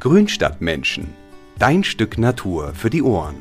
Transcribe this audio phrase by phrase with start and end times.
[0.00, 1.12] Grünstadtmenschen.
[1.58, 3.36] Dein Stück Natur für die Ohren.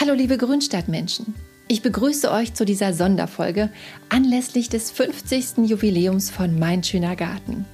[0.00, 1.34] Hallo liebe Grünstadtmenschen.
[1.68, 3.68] Ich begrüße euch zu dieser Sonderfolge
[4.08, 5.68] anlässlich des 50.
[5.68, 7.66] Jubiläums von Mein schöner Garten.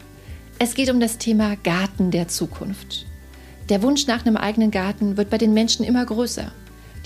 [0.59, 3.07] Es geht um das Thema Garten der Zukunft.
[3.69, 6.51] Der Wunsch nach einem eigenen Garten wird bei den Menschen immer größer.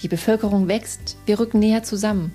[0.02, 2.32] Die Bevölkerung wächst, wir rücken näher zusammen.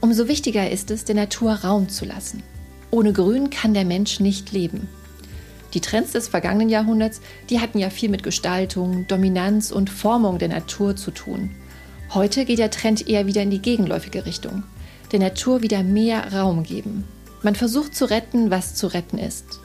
[0.00, 2.44] Umso wichtiger ist es, der Natur Raum zu lassen.
[2.92, 4.86] Ohne Grün kann der Mensch nicht leben.
[5.74, 10.48] Die Trends des vergangenen Jahrhunderts, die hatten ja viel mit Gestaltung, Dominanz und Formung der
[10.48, 11.50] Natur zu tun.
[12.12, 14.64] Heute geht der Trend eher wieder in die gegenläufige Richtung.
[15.12, 17.04] Der Natur wieder mehr Raum geben.
[17.42, 19.60] Man versucht zu retten, was zu retten ist.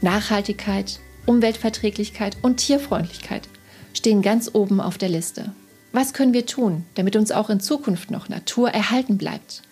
[0.00, 3.48] Nachhaltigkeit, Umweltverträglichkeit und Tierfreundlichkeit
[3.92, 5.52] stehen ganz oben auf der Liste.
[5.92, 9.62] Was können wir tun, damit uns auch in Zukunft noch Natur erhalten bleibt?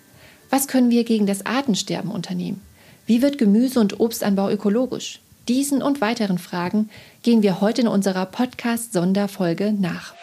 [0.51, 2.61] Was können wir gegen das Artensterben unternehmen?
[3.07, 5.21] Wie wird Gemüse- und Obstanbau ökologisch?
[5.51, 6.91] Diesen und weiteren Fragen
[7.25, 10.15] gehen wir heute in unserer Podcast-Sonderfolge nach.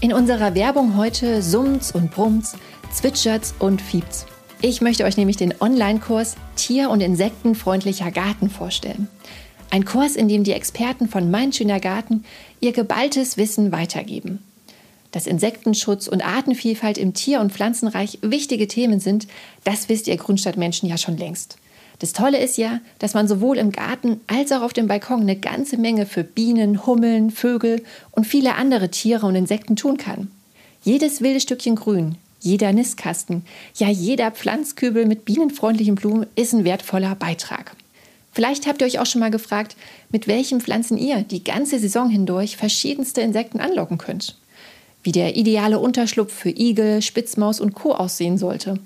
[0.00, 2.56] In unserer Werbung heute summt's und brummt's,
[2.90, 4.26] zwitschert's und fiebt's.
[4.62, 9.06] Ich möchte euch nämlich den Online-Kurs Tier- und Insektenfreundlicher Garten vorstellen.
[9.70, 12.24] Ein Kurs, in dem die Experten von Mein Schöner Garten
[12.58, 14.40] ihr geballtes Wissen weitergeben
[15.16, 19.26] dass Insektenschutz und Artenvielfalt im Tier- und Pflanzenreich wichtige Themen sind,
[19.64, 21.56] das wisst ihr Grundstadtmenschen ja schon längst.
[22.00, 25.36] Das Tolle ist ja, dass man sowohl im Garten als auch auf dem Balkon eine
[25.36, 30.30] ganze Menge für Bienen, Hummeln, Vögel und viele andere Tiere und Insekten tun kann.
[30.84, 33.42] Jedes wilde Stückchen Grün, jeder Nistkasten,
[33.76, 37.74] ja jeder Pflanzkübel mit bienenfreundlichen Blumen ist ein wertvoller Beitrag.
[38.32, 39.76] Vielleicht habt ihr euch auch schon mal gefragt,
[40.10, 44.36] mit welchen Pflanzen ihr die ganze Saison hindurch verschiedenste Insekten anlocken könnt
[45.06, 47.92] wie der ideale Unterschlupf für Igel, Spitzmaus und Co.
[47.94, 48.80] aussehen sollte.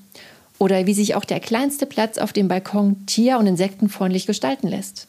[0.58, 5.08] Oder wie sich auch der kleinste Platz auf dem Balkon tier- und insektenfreundlich gestalten lässt.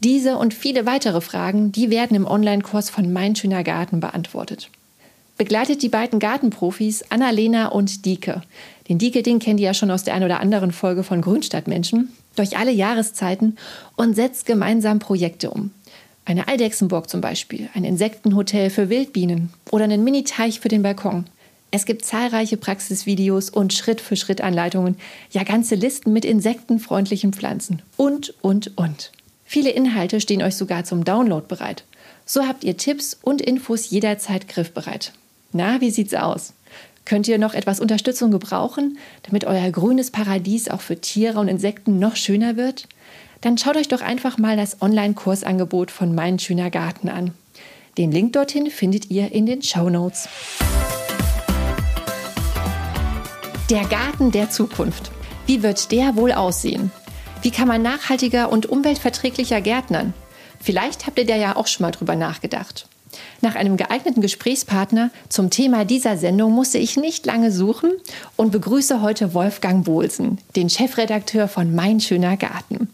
[0.00, 4.70] Diese und viele weitere Fragen, die werden im Online-Kurs von Mein Schöner Garten beantwortet.
[5.36, 8.42] Begleitet die beiden Gartenprofis Annalena und Dieke.
[8.88, 12.10] Den Dieke, den kennt ihr ja schon aus der ein oder anderen Folge von Grünstadtmenschen,
[12.36, 13.58] durch alle Jahreszeiten
[13.96, 15.72] und setzt gemeinsam Projekte um.
[16.28, 21.24] Eine Eidechsenburg zum Beispiel, ein Insektenhotel für Wildbienen oder einen Mini-Teich für den Balkon.
[21.70, 24.96] Es gibt zahlreiche Praxisvideos und Schritt-für-Schritt-Anleitungen,
[25.30, 29.10] ja ganze Listen mit insektenfreundlichen Pflanzen und, und, und.
[29.46, 31.84] Viele Inhalte stehen euch sogar zum Download bereit.
[32.26, 35.14] So habt ihr Tipps und Infos jederzeit griffbereit.
[35.54, 36.52] Na, wie sieht's aus?
[37.06, 41.98] Könnt ihr noch etwas Unterstützung gebrauchen, damit euer grünes Paradies auch für Tiere und Insekten
[41.98, 42.86] noch schöner wird?
[43.40, 47.32] Dann schaut euch doch einfach mal das Online-Kursangebot von Mein Schöner Garten an.
[47.96, 50.28] Den Link dorthin findet ihr in den Show Notes.
[53.70, 55.10] Der Garten der Zukunft.
[55.46, 56.90] Wie wird der wohl aussehen?
[57.42, 60.14] Wie kann man nachhaltiger und umweltverträglicher gärtnern?
[60.60, 62.88] Vielleicht habt ihr da ja auch schon mal drüber nachgedacht.
[63.40, 67.92] Nach einem geeigneten Gesprächspartner zum Thema dieser Sendung musste ich nicht lange suchen
[68.36, 72.88] und begrüße heute Wolfgang Bohlsen, den Chefredakteur von Mein schöner Garten.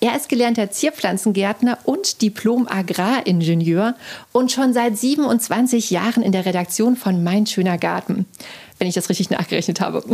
[0.00, 3.94] Er ist gelernter Zierpflanzengärtner und Diplom-Agraringenieur
[4.32, 8.26] und schon seit 27 Jahren in der Redaktion von Mein schöner Garten,
[8.78, 10.04] wenn ich das richtig nachgerechnet habe.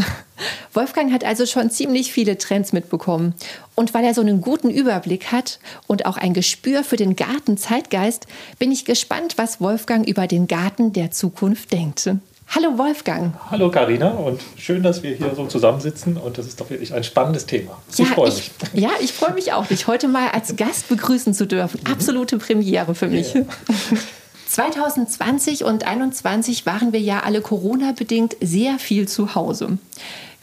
[0.72, 3.34] Wolfgang hat also schon ziemlich viele Trends mitbekommen.
[3.74, 8.26] Und weil er so einen guten Überblick hat und auch ein Gespür für den Gartenzeitgeist,
[8.58, 12.08] bin ich gespannt, was Wolfgang über den Garten der Zukunft denkt.
[12.48, 13.34] Hallo Wolfgang.
[13.50, 17.02] Hallo Karina und schön, dass wir hier so zusammensitzen und das ist doch wirklich ein
[17.04, 17.78] spannendes Thema.
[17.96, 18.50] Ja, ich freue mich.
[18.74, 21.80] ja, ich freue mich auch, dich heute mal als Gast begrüßen zu dürfen.
[21.84, 21.92] Mhm.
[21.92, 23.34] Absolute Premiere für mich.
[23.34, 23.46] Yeah.
[24.48, 29.78] 2020 und 2021 waren wir ja alle Corona-bedingt sehr viel zu Hause.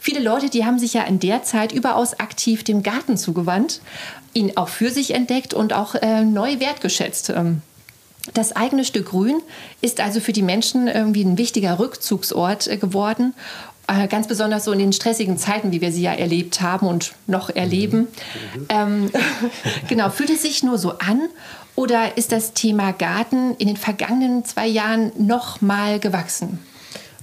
[0.00, 3.80] Viele Leute, die haben sich ja in der Zeit überaus aktiv dem Garten zugewandt,
[4.32, 7.30] ihn auch für sich entdeckt und auch äh, neu wertgeschätzt.
[7.30, 7.62] Ähm,
[8.34, 9.40] das eigene Stück Grün
[9.80, 13.34] ist also für die Menschen irgendwie ein wichtiger Rückzugsort äh, geworden.
[13.86, 17.14] Äh, ganz besonders so in den stressigen Zeiten, wie wir sie ja erlebt haben und
[17.26, 18.08] noch erleben.
[18.54, 18.66] Mhm.
[18.68, 19.10] Ähm,
[19.88, 21.28] genau, fühlt es sich nur so an
[21.74, 26.58] oder ist das Thema Garten in den vergangenen zwei Jahren noch mal gewachsen?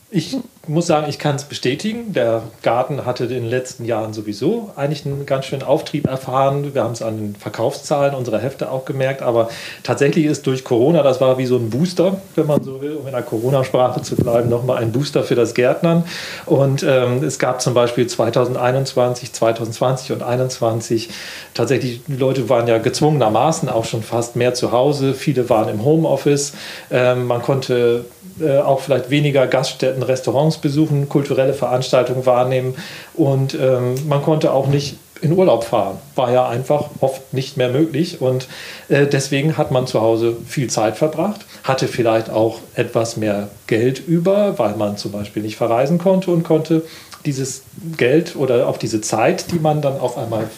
[0.10, 0.38] Ich
[0.68, 2.14] muss sagen, ich kann es bestätigen.
[2.14, 6.74] Der Garten hatte in den letzten Jahren sowieso eigentlich einen ganz schönen Auftrieb erfahren.
[6.74, 9.22] Wir haben es an den Verkaufszahlen unserer Hefte auch gemerkt.
[9.22, 9.50] Aber
[9.84, 13.06] tatsächlich ist durch Corona, das war wie so ein Booster, wenn man so will, um
[13.08, 16.04] in der Corona-Sprache zu bleiben, nochmal ein Booster für das Gärtnern.
[16.46, 21.10] Und ähm, es gab zum Beispiel 2021, 2020 und 2021
[21.54, 25.13] tatsächlich, die Leute waren ja gezwungenermaßen auch schon fast mehr zu Hause.
[25.13, 26.54] Viele waren im Homeoffice.
[26.92, 28.06] Ähm, man konnte
[28.40, 32.75] äh, auch vielleicht weniger Gaststätten, Restaurants Restaurants besuchen, kulturelle Veranstaltungen wahrnehmen
[33.13, 35.98] und ähm, man konnte auch nicht in Urlaub fahren.
[36.15, 38.48] War ja einfach oft nicht mehr möglich und
[38.89, 44.00] äh, deswegen hat man zu Hause viel Zeit verbracht, hatte vielleicht auch etwas mehr Geld
[44.06, 46.83] über, weil man zum Beispiel nicht verreisen konnte und konnte
[47.25, 47.63] dieses
[47.98, 50.50] Geld oder auch diese Zeit, die man dann auf einmal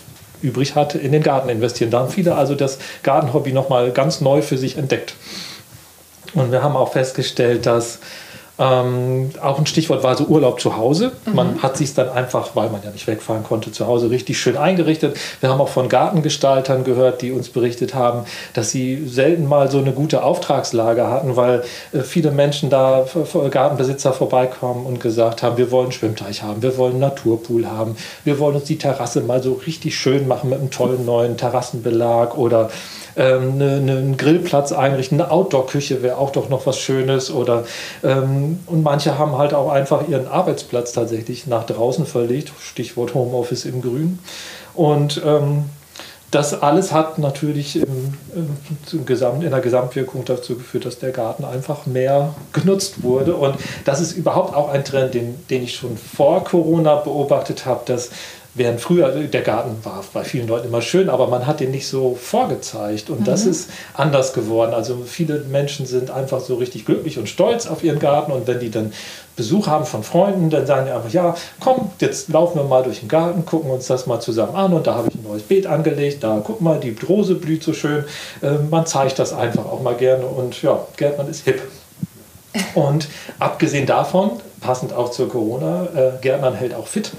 [0.42, 1.92] übrig hatte, in den Garten investieren.
[1.92, 5.16] Da haben viele also das Gartenhobby nochmal ganz neu für sich entdeckt.
[6.34, 8.00] Und wir haben auch festgestellt, dass
[8.60, 11.14] ähm, auch ein Stichwort war so Urlaub zu Hause.
[11.26, 11.36] Mhm.
[11.36, 14.58] Man hat sich dann einfach, weil man ja nicht wegfahren konnte, zu Hause richtig schön
[14.58, 15.18] eingerichtet.
[15.40, 19.78] Wir haben auch von Gartengestaltern gehört, die uns berichtet haben, dass sie selten mal so
[19.78, 21.64] eine gute Auftragslage hatten, weil
[21.94, 23.06] äh, viele Menschen da,
[23.50, 27.96] Gartenbesitzer vorbeikommen und gesagt haben, wir wollen einen Schwimmteich haben, wir wollen Naturpool haben,
[28.26, 32.38] wir wollen uns die Terrasse mal so richtig schön machen mit einem tollen neuen Terrassenbelag
[32.38, 32.70] oder
[33.16, 37.66] ähm, eine, einen Grillplatz einrichten, eine Outdoor-Küche wäre auch doch noch was Schönes oder
[38.04, 43.66] ähm, und manche haben halt auch einfach ihren Arbeitsplatz tatsächlich nach draußen verlegt, Stichwort Homeoffice
[43.66, 44.20] im Grün
[44.74, 45.66] und ähm,
[46.32, 48.14] das alles hat natürlich im,
[48.92, 53.36] im Gesamt, in der Gesamtwirkung dazu geführt, dass der Garten einfach mehr genutzt wurde.
[53.36, 53.56] Und
[53.86, 58.12] das ist überhaupt auch ein Trend, den, den ich schon vor Corona beobachtet habe, dass
[58.56, 61.88] Während früher, der Garten war bei vielen Leuten immer schön, aber man hat den nicht
[61.88, 63.12] so vorgezeigt.
[63.12, 63.26] Und mhm.
[63.26, 64.74] das ist anders geworden.
[64.74, 68.32] Also viele Menschen sind einfach so richtig glücklich und stolz auf ihren Garten.
[68.32, 68.92] Und wenn die dann
[69.36, 73.02] Besuch haben von Freunden, dann sagen die einfach, ja, komm, jetzt laufen wir mal durch
[73.02, 74.74] den Garten, gucken uns das mal zusammen an.
[74.74, 76.24] Und da habe ich ein neues Beet angelegt.
[76.24, 78.04] Da, guck mal, die Rose blüht so schön.
[78.42, 80.26] Äh, man zeigt das einfach auch mal gerne.
[80.26, 81.62] Und ja, Gärtnern ist hip.
[82.74, 83.08] Und
[83.38, 85.88] abgesehen davon passend auch zur Corona.
[85.96, 87.12] Äh, Gärtnern hält auch fit,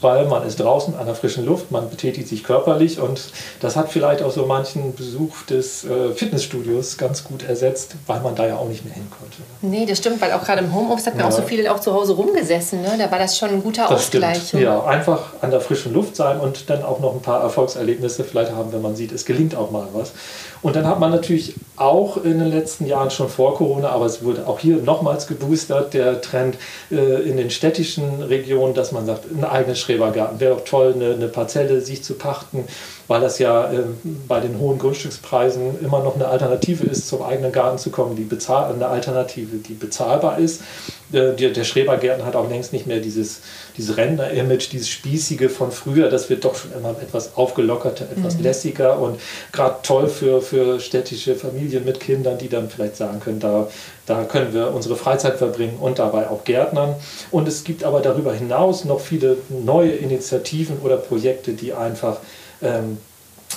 [0.00, 3.20] weil man ist draußen an der frischen Luft, man betätigt sich körperlich und
[3.60, 8.34] das hat vielleicht auch so manchen Besuch des äh, Fitnessstudios ganz gut ersetzt, weil man
[8.34, 9.36] da ja auch nicht mehr hin konnte.
[9.60, 11.28] Nee, das stimmt, weil auch gerade im Homeoffice hatten ja.
[11.28, 12.80] auch so viele auch zu Hause rumgesessen.
[12.82, 12.94] Ne?
[12.98, 14.48] Da war das schon ein guter das Ausgleich.
[14.48, 14.62] Stimmt.
[14.62, 18.52] Ja, einfach an der frischen Luft sein und dann auch noch ein paar Erfolgserlebnisse vielleicht
[18.52, 20.12] haben, wenn man sieht, es gelingt auch mal was.
[20.62, 24.24] Und dann hat man natürlich auch in den letzten Jahren schon vor Corona, aber es
[24.24, 26.56] wurde auch hier nochmals geboostert, der Trend
[26.90, 26.96] äh,
[27.28, 30.40] in den städtischen Regionen, dass man sagt, ein eigenes Schrebergarten.
[30.40, 32.64] Wäre doch toll, eine, eine Parzelle sich zu pachten,
[33.08, 33.84] weil das ja äh,
[34.26, 38.24] bei den hohen Grundstückspreisen immer noch eine Alternative ist, zum eigenen Garten zu kommen, die
[38.24, 40.62] bezahl eine Alternative, die bezahlbar ist.
[41.12, 43.40] Äh, der, der Schrebergärten hat auch längst nicht mehr dieses,
[43.76, 46.08] dieses Rentner-Image, dieses Spießige von früher.
[46.08, 48.42] Das wird doch schon immer etwas aufgelockerter, etwas mhm.
[48.42, 49.20] lässiger und
[49.52, 53.68] gerade toll für, für städtische Familien mit Kindern, die dann vielleicht sagen können, da,
[54.06, 56.96] da können wir unsere Freizeit verbringen und dabei auch Gärtnern.
[57.30, 62.18] Und es gibt aber darüber hinaus noch viele neue Initiativen oder Projekte, die einfach
[62.62, 62.98] ähm,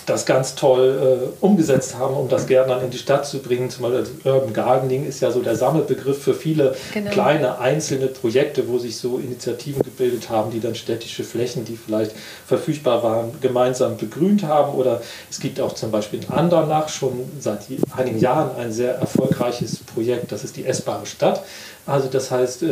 [0.10, 3.70] das ganz toll äh, umgesetzt haben, um das Gärtnern in die Stadt zu bringen.
[3.70, 7.12] Zum Beispiel Urban Gardening ist ja so der Sammelbegriff für viele genau.
[7.12, 12.14] kleine einzelne Projekte, wo sich so Initiativen gebildet haben, die dann städtische Flächen, die vielleicht
[12.48, 14.74] verfügbar waren, gemeinsam begrünt haben.
[14.74, 17.62] Oder es gibt auch zum Beispiel in Andernach schon seit
[17.96, 21.44] einigen Jahren ein sehr erfolgreiches Projekt, das ist die essbare Stadt.
[21.90, 22.68] Also das heißt, äh,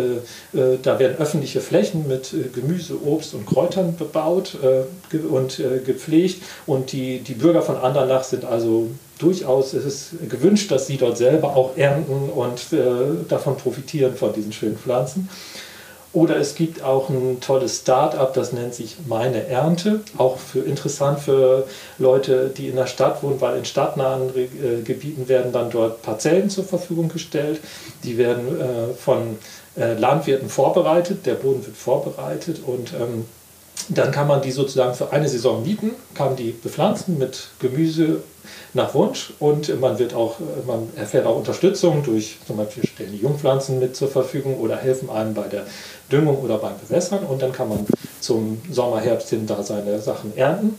[0.54, 5.80] äh, da werden öffentliche Flächen mit äh, Gemüse, Obst und Kräutern bebaut äh, und äh,
[5.80, 8.88] gepflegt und die, die Bürger von Andernach sind also
[9.20, 14.34] durchaus, es ist gewünscht, dass sie dort selber auch ernten und äh, davon profitieren von
[14.34, 15.30] diesen schönen Pflanzen.
[16.14, 20.00] Oder es gibt auch ein tolles Start-up, das nennt sich Meine Ernte.
[20.18, 21.68] Auch für interessant für
[22.00, 26.50] Leute, die in der Stadt wohnen, weil in stadtnahen äh, Gebieten werden dann dort Parzellen
[26.50, 27.60] zur Verfügung gestellt.
[28.04, 29.38] Die werden äh, von
[29.78, 33.26] äh, Landwirten vorbereitet, der Boden wird vorbereitet und ähm,
[33.90, 38.22] dann kann man die sozusagen für eine Saison mieten, kann die bepflanzen mit Gemüse
[38.74, 43.18] nach Wunsch und man wird auch, man erfährt auch Unterstützung durch zum Beispiel stellen die
[43.18, 45.64] Jungpflanzen mit zur Verfügung oder helfen einem bei der
[46.12, 47.86] Düngung oder beim Bewässern und dann kann man
[48.20, 50.78] zum Sommer, Herbst hin da seine Sachen ernten.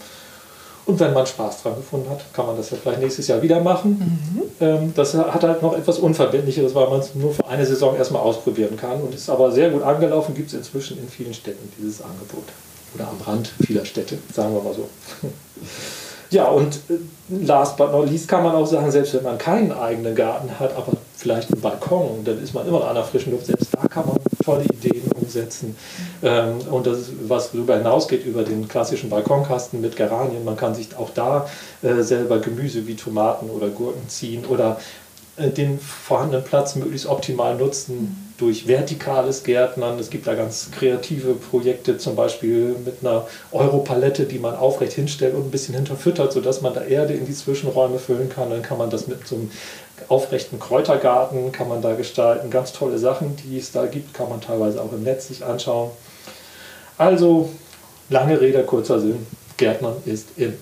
[0.86, 3.60] Und wenn man Spaß dran gefunden hat, kann man das ja vielleicht nächstes Jahr wieder
[3.60, 4.22] machen.
[4.32, 4.42] Mhm.
[4.58, 8.22] Ähm, das hat halt noch etwas Unverbindlicheres, weil man es nur für eine Saison erstmal
[8.22, 12.00] ausprobieren kann und ist aber sehr gut angelaufen, gibt es inzwischen in vielen Städten dieses
[12.00, 12.44] Angebot.
[12.94, 14.88] Oder am Rand vieler Städte, sagen wir mal so.
[16.30, 16.98] Ja, und äh,
[17.46, 20.76] last but not least kann man auch sagen, selbst wenn man keinen eigenen Garten hat,
[20.76, 23.46] aber vielleicht einen Balkon, dann ist man immer noch an der frischen Luft.
[23.46, 25.76] Selbst da kann man tolle Ideen umsetzen.
[26.22, 30.44] Ähm, und das ist, was darüber hinausgeht, über den klassischen Balkonkasten mit Geranien.
[30.44, 31.48] Man kann sich auch da
[31.82, 34.78] äh, selber Gemüse wie Tomaten oder Gurken ziehen oder
[35.38, 39.98] den vorhandenen Platz möglichst optimal nutzen durch vertikales Gärtnern.
[39.98, 45.34] Es gibt da ganz kreative Projekte, zum Beispiel mit einer Europalette, die man aufrecht hinstellt
[45.34, 48.50] und ein bisschen hinterfüttert, sodass man da Erde in die Zwischenräume füllen kann.
[48.50, 49.50] Dann kann man das mit so einem
[50.08, 52.50] aufrechten Kräutergarten kann man da gestalten.
[52.50, 55.90] Ganz tolle Sachen, die es da gibt, kann man teilweise auch im Netz sich anschauen.
[56.96, 57.50] Also,
[58.08, 59.26] lange Rede, kurzer Sinn.
[59.56, 60.54] Gärtnern ist in.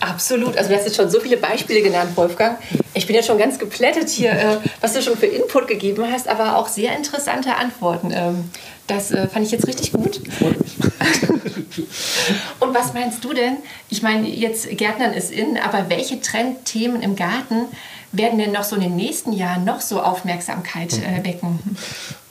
[0.00, 0.56] Absolut.
[0.56, 2.58] Also du hast jetzt schon so viele Beispiele genannt, Wolfgang.
[2.94, 6.28] Ich bin jetzt schon ganz geplättet hier, äh, was du schon für Input gegeben hast,
[6.28, 8.12] aber auch sehr interessante Antworten.
[8.12, 8.50] Ähm,
[8.86, 10.20] das äh, fand ich jetzt richtig gut.
[12.60, 13.56] Und was meinst du denn?
[13.88, 17.66] Ich meine, jetzt Gärtnern ist in, aber welche Trendthemen im Garten
[18.12, 21.24] werden denn noch so in den nächsten Jahren noch so Aufmerksamkeit äh, mhm.
[21.24, 21.76] wecken?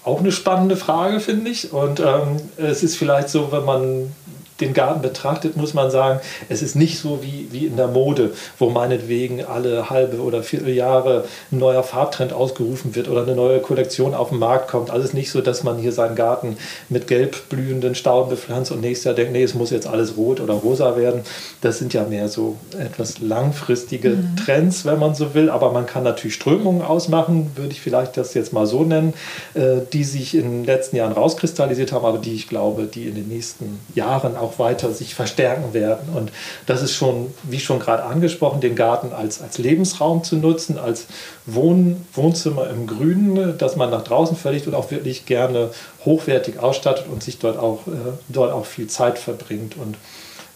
[0.04, 1.74] Auch eine spannende Frage, finde ich.
[1.74, 4.14] Und ähm, es ist vielleicht so, wenn man
[4.60, 6.20] den Garten betrachtet, muss man sagen,
[6.50, 11.26] es ist nicht so wie, wie in der Mode, wo meinetwegen alle halbe oder Vierteljahre
[11.52, 14.90] ein neuer Farbtrend ausgerufen wird oder eine neue Kollektion auf den Markt kommt.
[14.90, 16.58] Also es ist nicht so, dass man hier seinen Garten
[16.90, 20.40] mit gelb blühenden Stauden bepflanzt und nächstes Jahr denkt, nee, es muss jetzt alles rot
[20.40, 21.22] oder rosa werden.
[21.62, 24.36] Das sind ja mehr so etwas langfristige mhm.
[24.44, 25.50] Trends, wenn man so will.
[25.50, 29.14] Aber man kann natürlich Strömungen ausmachen, würde ich vielleicht das jetzt mal so nennen,
[29.54, 33.16] äh, die sich in den letzten Jahren rauskristallisiert haben, aber die ich glaube, die in
[33.16, 36.14] den nächsten Jahren auch weiter sich verstärken werden.
[36.16, 36.32] Und
[36.66, 41.08] das ist schon, wie schon gerade angesprochen, den Garten als, als Lebensraum zu nutzen, als
[41.46, 45.72] Wohn, Wohnzimmer im Grünen, das man nach draußen verlegt und auch wirklich gerne
[46.06, 47.92] hochwertig ausstattet und sich dort auch, äh,
[48.30, 49.76] dort auch viel Zeit verbringt.
[49.78, 49.98] Und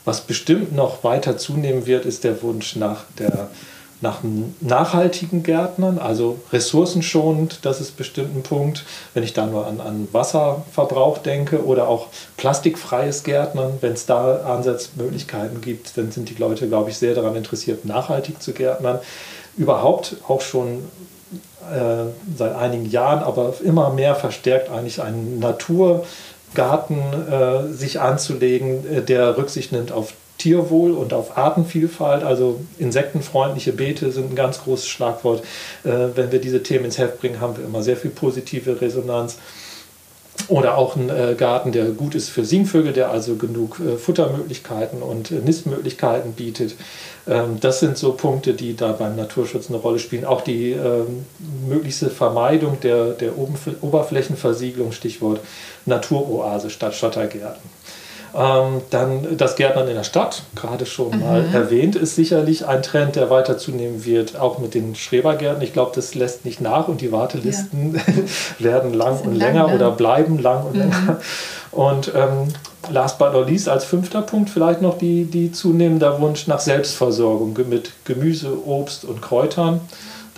[0.05, 3.49] was bestimmt noch weiter zunehmen wird, ist der Wunsch nach der
[4.01, 4.19] nach
[4.61, 10.07] nachhaltigen Gärtnern, also ressourcenschonend, das ist bestimmt ein Punkt, wenn ich da nur an, an
[10.11, 16.67] Wasserverbrauch denke oder auch plastikfreies Gärtnern, wenn es da Ansatzmöglichkeiten gibt, dann sind die Leute,
[16.67, 18.99] glaube ich, sehr daran interessiert, nachhaltig zu gärtnern.
[19.57, 20.83] Überhaupt auch schon
[21.71, 22.05] äh,
[22.37, 26.99] seit einigen Jahren, aber immer mehr verstärkt eigentlich einen Naturgarten
[27.31, 32.23] äh, sich anzulegen, äh, der Rücksicht nimmt auf Tierwohl und auf Artenvielfalt.
[32.23, 35.43] Also insektenfreundliche Beete sind ein ganz großes Schlagwort.
[35.83, 39.37] Äh, wenn wir diese Themen ins Heft bringen, haben wir immer sehr viel positive Resonanz.
[40.49, 45.01] Oder auch ein äh, Garten, der gut ist für Singvögel, der also genug äh, Futtermöglichkeiten
[45.01, 46.75] und Nistmöglichkeiten bietet.
[47.27, 50.23] Ähm, das sind so Punkte, die da beim Naturschutz eine Rolle spielen.
[50.23, 51.25] Auch die ähm,
[51.67, 55.41] möglichste Vermeidung der, der Oberflächenversiegelung, Stichwort
[55.85, 57.76] Naturoase statt Schottergärten.
[58.37, 61.19] Ähm, dann das Gärtnern in der Stadt, gerade schon mhm.
[61.21, 65.63] mal erwähnt, ist sicherlich ein Trend, der weiter zunehmen wird, auch mit den Schrebergärten.
[65.63, 68.01] Ich glaube, das lässt nicht nach und die Wartelisten ja.
[68.59, 69.75] werden lang und länger lang, ne?
[69.75, 70.81] oder bleiben lang und mhm.
[70.81, 71.19] länger.
[71.71, 72.53] Und ähm,
[72.91, 77.57] last but not least als fünfter Punkt vielleicht noch die, die zunehmender Wunsch nach Selbstversorgung
[77.67, 79.81] mit Gemüse, Obst und Kräutern.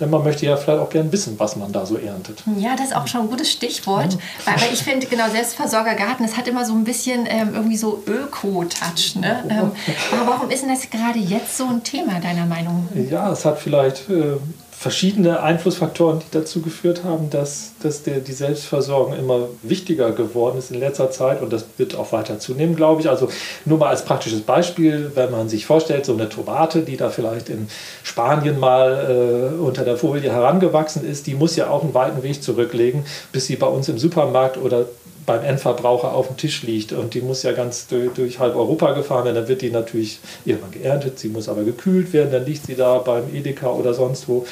[0.00, 2.42] Denn man möchte ja vielleicht auch gerne wissen, was man da so erntet.
[2.56, 4.14] Ja, das ist auch schon ein gutes Stichwort.
[4.14, 4.52] Ja.
[4.56, 9.16] Weil, ich finde, genau, Selbstversorgergarten, das hat immer so ein bisschen ähm, irgendwie so Öko-Touch.
[9.16, 9.44] Ne?
[9.50, 9.72] Ähm,
[10.12, 12.88] aber warum ist denn das gerade jetzt so ein Thema, deiner Meinung?
[13.10, 14.36] Ja, es hat vielleicht äh,
[14.80, 20.70] verschiedene Einflussfaktoren, die dazu geführt haben, dass, dass der, die Selbstversorgung immer wichtiger geworden ist
[20.70, 23.10] in letzter Zeit und das wird auch weiter zunehmen, glaube ich.
[23.10, 23.28] Also
[23.66, 27.50] nur mal als praktisches Beispiel, wenn man sich vorstellt, so eine Tomate, die da vielleicht
[27.50, 27.68] in
[28.02, 32.42] Spanien mal äh, unter der Folie herangewachsen ist, die muss ja auch einen weiten Weg
[32.42, 34.86] zurücklegen, bis sie bei uns im Supermarkt oder
[35.26, 38.92] beim Endverbraucher auf dem Tisch liegt und die muss ja ganz durch, durch, halb Europa
[38.92, 42.66] gefahren werden, dann wird die natürlich irgendwann geerntet, sie muss aber gekühlt werden, dann liegt
[42.66, 44.46] sie da beim Edeka oder sonst wo.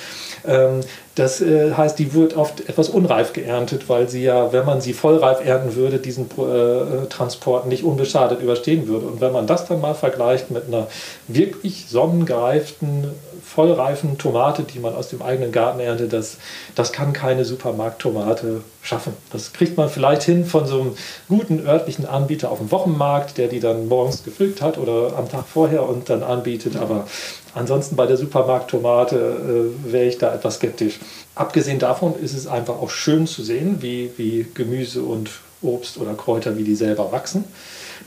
[0.46, 0.80] Ähm,
[1.14, 4.92] das äh, heißt, die wird oft etwas unreif geerntet, weil sie ja, wenn man sie
[4.92, 9.06] vollreif ernten würde, diesen äh, Transport nicht unbeschadet überstehen würde.
[9.06, 10.86] Und wenn man das dann mal vergleicht mit einer
[11.26, 13.08] wirklich sonnengereiften,
[13.42, 16.38] vollreifen Tomate, die man aus dem eigenen Garten erntet, das,
[16.74, 19.12] das kann keine Supermarkttomate schaffen.
[19.32, 20.96] Das kriegt man vielleicht hin von so einem
[21.28, 25.44] guten örtlichen Anbieter auf dem Wochenmarkt, der die dann morgens gepflückt hat oder am Tag
[25.46, 26.76] vorher und dann anbietet.
[26.76, 27.06] Aber
[27.54, 30.98] ansonsten bei der Supermarkttomate äh, wäre ich da etwas skeptisch.
[31.34, 35.30] Abgesehen davon ist es einfach auch schön zu sehen, wie, wie Gemüse und
[35.62, 37.44] Obst oder Kräuter, wie die selber wachsen.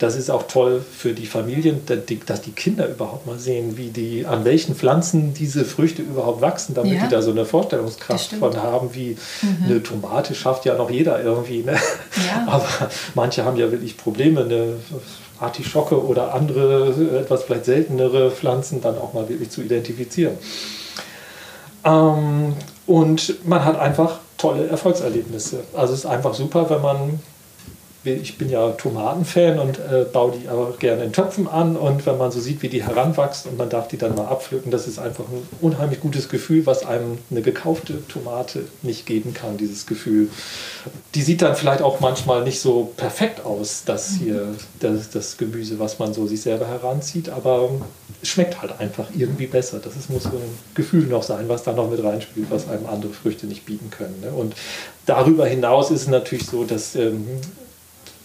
[0.01, 1.81] Das ist auch toll für die Familien,
[2.25, 6.74] dass die Kinder überhaupt mal sehen, wie die, an welchen Pflanzen diese Früchte überhaupt wachsen,
[6.74, 7.03] damit ja.
[7.03, 9.58] die da so eine Vorstellungskraft von haben, wie mhm.
[9.63, 11.62] eine Tomate schafft ja noch jeder irgendwie.
[11.62, 11.74] Ne?
[11.74, 12.48] Ja.
[12.51, 12.67] Aber
[13.13, 14.77] manche haben ja wirklich Probleme, eine
[15.39, 20.34] Artischocke oder andere, etwas vielleicht seltenere Pflanzen dann auch mal wirklich zu identifizieren.
[21.84, 22.55] Ähm,
[22.88, 25.60] und man hat einfach tolle Erfolgserlebnisse.
[25.75, 27.20] Also es ist einfach super, wenn man
[28.03, 31.75] ich bin ja Tomatenfan und äh, baue die auch gerne in Töpfen an.
[31.75, 34.72] Und wenn man so sieht, wie die heranwachsen und man darf die dann mal abpflücken,
[34.72, 39.58] das ist einfach ein unheimlich gutes Gefühl, was einem eine gekaufte Tomate nicht geben kann,
[39.58, 40.29] dieses Gefühl.
[41.13, 45.77] Die sieht dann vielleicht auch manchmal nicht so perfekt aus, das hier, das, das Gemüse,
[45.77, 47.70] was man so sich selber heranzieht, aber
[48.22, 49.79] es schmeckt halt einfach irgendwie besser.
[49.79, 52.88] Das ist, muss so ein Gefühl noch sein, was da noch mit reinspielt, was einem
[52.88, 54.20] andere Früchte nicht bieten können.
[54.22, 54.31] Ne?
[54.31, 54.55] Und
[55.05, 57.27] darüber hinaus ist es natürlich so, dass ähm,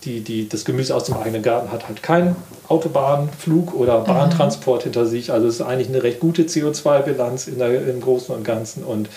[0.06, 2.36] die, die, das Gemüse aus dem eigenen Garten hat halt keinen
[2.68, 4.04] Autobahnflug oder mhm.
[4.04, 5.32] Bahntransport hinter sich.
[5.32, 8.84] Also es ist eigentlich eine recht gute CO2-Bilanz im Großen und Ganzen.
[8.84, 9.08] Und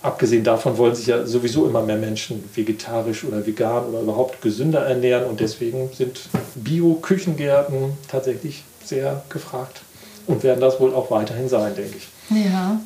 [0.00, 4.86] abgesehen davon wollen sich ja sowieso immer mehr Menschen vegetarisch oder vegan oder überhaupt gesünder
[4.86, 5.24] ernähren.
[5.24, 6.20] Und deswegen sind
[6.54, 9.82] Bio-Küchengärten tatsächlich sehr gefragt
[10.26, 12.08] und werden das wohl auch weiterhin sein, denke ich.
[12.44, 12.80] Ja.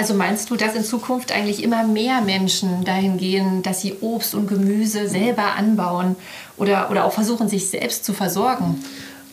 [0.00, 4.34] Also meinst du, dass in Zukunft eigentlich immer mehr Menschen dahin gehen, dass sie Obst
[4.34, 6.16] und Gemüse selber anbauen
[6.56, 8.82] oder, oder auch versuchen, sich selbst zu versorgen?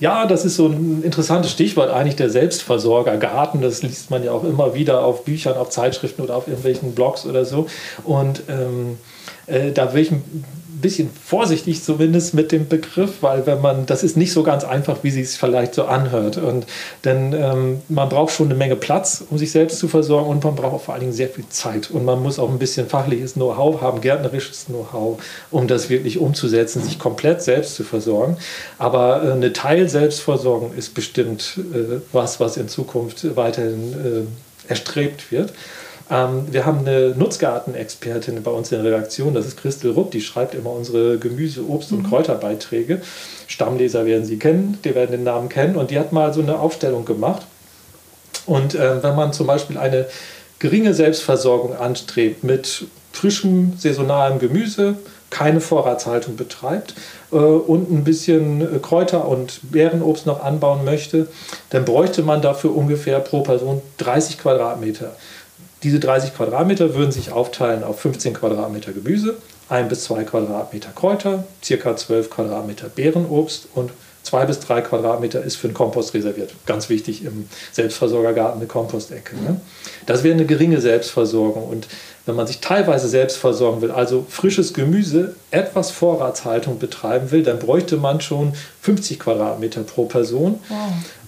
[0.01, 3.61] Ja, das ist so ein interessantes Stichwort eigentlich der Selbstversorger Garten.
[3.61, 7.25] Das liest man ja auch immer wieder auf Büchern, auf Zeitschriften oder auf irgendwelchen Blogs
[7.25, 7.67] oder so.
[8.03, 8.97] Und ähm,
[9.45, 10.11] äh, da will ich
[10.81, 14.97] bisschen vorsichtig zumindest mit dem Begriff, weil wenn man, das ist nicht so ganz einfach,
[15.03, 16.37] wie sie es vielleicht so anhört.
[16.37, 16.65] Und
[17.03, 20.55] denn ähm, man braucht schon eine Menge Platz, um sich selbst zu versorgen und man
[20.55, 21.91] braucht auch vor allen Dingen sehr viel Zeit.
[21.91, 26.83] Und man muss auch ein bisschen fachliches Know-how haben, gärtnerisches Know-how, um das wirklich umzusetzen,
[26.83, 28.37] sich komplett selbst zu versorgen.
[28.77, 35.53] Aber äh, eine Teil-Selbstversorgung ist bestimmt äh, was, was in Zukunft weiterhin äh, erstrebt wird.
[36.09, 40.21] Ähm, wir haben eine Nutzgartenexpertin bei uns in der Redaktion, das ist Christel Rupp, die
[40.21, 42.09] schreibt immer unsere Gemüse-, Obst- und mhm.
[42.09, 43.01] Kräuterbeiträge.
[43.47, 45.75] Stammleser werden sie kennen, die werden den Namen kennen.
[45.75, 47.43] Und die hat mal so eine Aufstellung gemacht.
[48.45, 50.05] Und äh, wenn man zum Beispiel eine
[50.59, 54.95] geringe Selbstversorgung anstrebt mit frischem, saisonalem Gemüse,
[55.29, 56.93] keine Vorratshaltung betreibt
[57.31, 61.27] äh, und ein bisschen äh, Kräuter und Beerenobst noch anbauen möchte,
[61.69, 65.15] dann bräuchte man dafür ungefähr pro Person 30 Quadratmeter.
[65.83, 69.37] Diese 30 Quadratmeter würden sich aufteilen auf 15 Quadratmeter Gemüse,
[69.69, 73.91] 1 bis 2 Quadratmeter Kräuter, circa 12 Quadratmeter Beerenobst und
[74.23, 76.51] 2 bis 3 Quadratmeter ist für den Kompost reserviert.
[76.65, 79.35] Ganz wichtig im Selbstversorgergarten eine Kompostecke.
[79.37, 79.61] Ne?
[80.05, 81.69] Das wäre eine geringe Selbstversorgung.
[81.69, 81.87] Und
[82.25, 87.57] wenn man sich teilweise selbst versorgen will, also frisches Gemüse, etwas Vorratshaltung betreiben will, dann
[87.57, 90.59] bräuchte man schon 50 Quadratmeter pro Person.
[90.67, 90.77] Wow.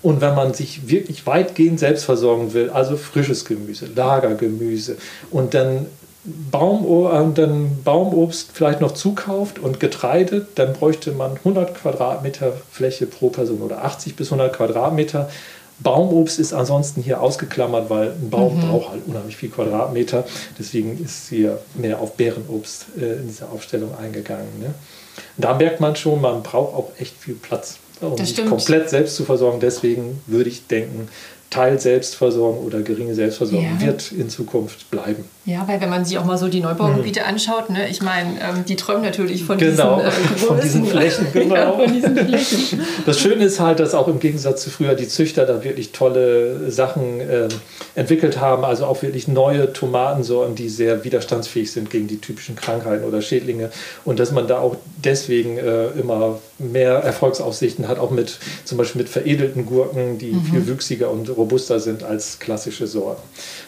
[0.01, 4.97] Und wenn man sich wirklich weitgehend selbst versorgen will, also frisches Gemüse, Lagergemüse
[5.29, 5.87] und dann,
[6.23, 13.29] Baum, dann Baumobst vielleicht noch zukauft und Getreide, dann bräuchte man 100 Quadratmeter Fläche pro
[13.29, 15.29] Person oder 80 bis 100 Quadratmeter.
[15.79, 18.69] Baumobst ist ansonsten hier ausgeklammert, weil ein Baum mhm.
[18.69, 20.25] braucht halt unheimlich viel Quadratmeter.
[20.57, 24.59] Deswegen ist hier mehr auf Beerenobst äh, in dieser Aufstellung eingegangen.
[24.59, 24.73] Ne?
[25.37, 29.25] Da merkt man schon, man braucht auch echt viel Platz, um sich komplett selbst zu
[29.25, 29.59] versorgen.
[29.59, 31.07] Deswegen würde ich denken,
[31.49, 33.87] Teil Selbstversorgung oder geringe Selbstversorgung ja.
[33.87, 35.25] wird in Zukunft bleiben.
[35.49, 37.25] Ja, weil wenn man sich auch mal so die Neubaugebiete mhm.
[37.25, 41.27] anschaut, ne, ich meine, ähm, die träumen natürlich von genau, diesen, äh, von diesen Flächen.
[41.33, 41.55] Genau.
[41.55, 42.81] ja, von diesen Flächen.
[43.05, 46.69] Das Schöne ist halt, dass auch im Gegensatz zu früher die Züchter da wirklich tolle
[46.69, 47.47] Sachen äh,
[47.95, 53.05] entwickelt haben, also auch wirklich neue Tomatensorten, die sehr widerstandsfähig sind gegen die typischen Krankheiten
[53.05, 53.71] oder Schädlinge
[54.05, 59.01] und dass man da auch deswegen äh, immer mehr Erfolgsaussichten hat, auch mit zum Beispiel
[59.01, 60.43] mit veredelten Gurken, die mhm.
[60.43, 63.21] viel wüchsiger und robuster sind als klassische Sorten.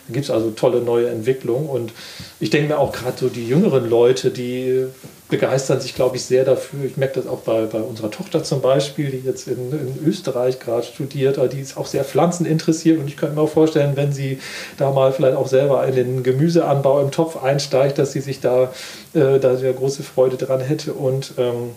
[0.08, 1.94] Da gibt es also tolle neue Entwicklungen und
[2.40, 4.86] ich denke mir auch gerade so die jüngeren Leute, die
[5.32, 6.84] begeistern sich, glaube ich, sehr dafür.
[6.86, 10.60] Ich merke das auch bei, bei unserer Tochter zum Beispiel, die jetzt in, in Österreich
[10.60, 14.40] gerade studiert, die ist auch sehr pflanzeninteressiert und ich könnte mir auch vorstellen, wenn sie
[14.78, 18.74] da mal vielleicht auch selber in den Gemüseanbau im Topf einsteigt, dass sie sich da,
[19.14, 21.72] äh, da sehr große Freude dran hätte und ähm,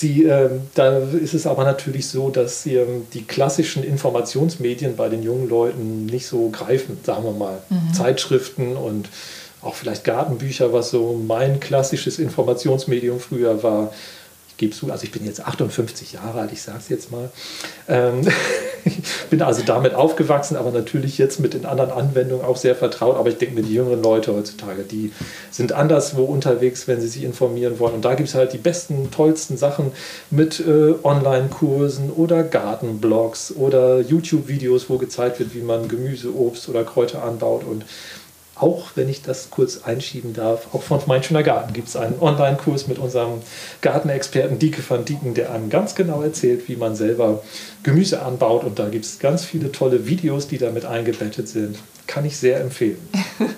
[0.00, 5.08] Sie, äh, da ist es aber natürlich so, dass sie, ähm, die klassischen Informationsmedien bei
[5.08, 7.58] den jungen Leuten nicht so greifen, sagen wir mal.
[7.68, 7.92] Mhm.
[7.94, 9.08] Zeitschriften und
[9.60, 13.92] auch vielleicht Gartenbücher, was so mein klassisches Informationsmedium früher war,
[14.58, 17.30] gebe zu, also ich bin jetzt 58 Jahre alt, ich sage es jetzt mal.
[17.88, 18.26] Ähm,
[18.84, 18.98] ich
[19.30, 23.16] bin also damit aufgewachsen, aber natürlich jetzt mit den anderen Anwendungen auch sehr vertraut.
[23.16, 25.12] Aber ich denke mir, die jüngeren Leute heutzutage, die
[25.50, 27.94] sind anderswo unterwegs, wenn sie sich informieren wollen.
[27.94, 29.92] Und da gibt es halt die besten, tollsten Sachen
[30.30, 36.82] mit äh, Online-Kursen oder Gartenblogs oder YouTube-Videos, wo gezeigt wird, wie man Gemüse, Obst oder
[36.82, 37.62] Kräuter anbaut.
[37.64, 37.84] Und
[38.60, 42.20] auch wenn ich das kurz einschieben darf, auch von Mein Schöner Garten gibt es einen
[42.20, 43.40] Online-Kurs mit unserem
[43.80, 47.42] Gartenexperten Dieke van Dieken, der einem ganz genau erzählt, wie man selber
[47.82, 48.64] Gemüse anbaut.
[48.64, 51.78] Und da gibt es ganz viele tolle Videos, die damit eingebettet sind.
[52.06, 52.98] Kann ich sehr empfehlen.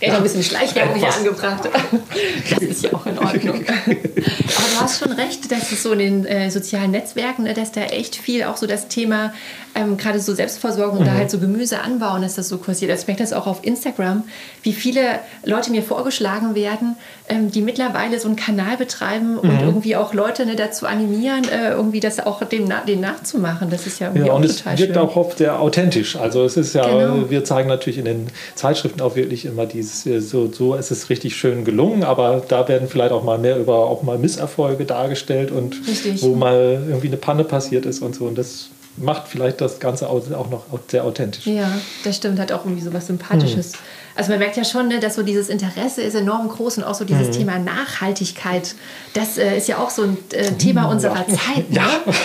[0.00, 1.68] Der hat noch ein bisschen Schleichwerbung hier angebracht.
[2.50, 3.64] Das ist ja auch in Ordnung.
[3.66, 7.72] Aber du hast schon recht, dass es so in den äh, sozialen Netzwerken, ne, dass
[7.72, 9.34] da echt viel auch so das Thema,
[9.76, 11.04] ähm, gerade so Selbstversorgung, mhm.
[11.04, 12.90] da halt so Gemüse anbauen, dass das so kursiert.
[12.90, 14.24] Also ich merke das auch auf Instagram,
[14.62, 16.96] wie viele Leute mir vorgeschlagen werden,
[17.28, 19.38] ähm, die mittlerweile so einen Kanal betreiben mhm.
[19.40, 23.70] und irgendwie auch Leute ne, dazu animieren, äh, irgendwie das auch dem, dem nachzumachen.
[23.70, 25.02] Das ist ja irgendwie ja, auch und total es wirkt schön.
[25.02, 26.16] auch oft sehr authentisch.
[26.16, 27.30] Also es ist ja, Genau.
[27.30, 31.10] wir zeigen natürlich in den Zeitschriften auch wirklich immer dieses, äh, so, so es ist
[31.10, 35.50] richtig schön gelungen, aber da werden vielleicht auch mal mehr über auch mal Misserfolge dargestellt
[35.50, 36.22] und Richtig.
[36.22, 38.24] wo mal irgendwie eine Panne passiert ist und so.
[38.24, 41.46] Und das macht vielleicht das Ganze auch noch sehr authentisch.
[41.46, 41.70] Ja,
[42.04, 43.72] das stimmt, hat auch irgendwie so was Sympathisches.
[43.72, 43.80] Hm.
[44.16, 46.94] Also man merkt ja schon, ne, dass so dieses Interesse ist enorm groß und auch
[46.94, 47.32] so dieses Hm.
[47.34, 48.74] Thema Nachhaltigkeit,
[49.12, 51.82] das äh, ist ja auch so ein äh, Thema unserer Zeit, ne?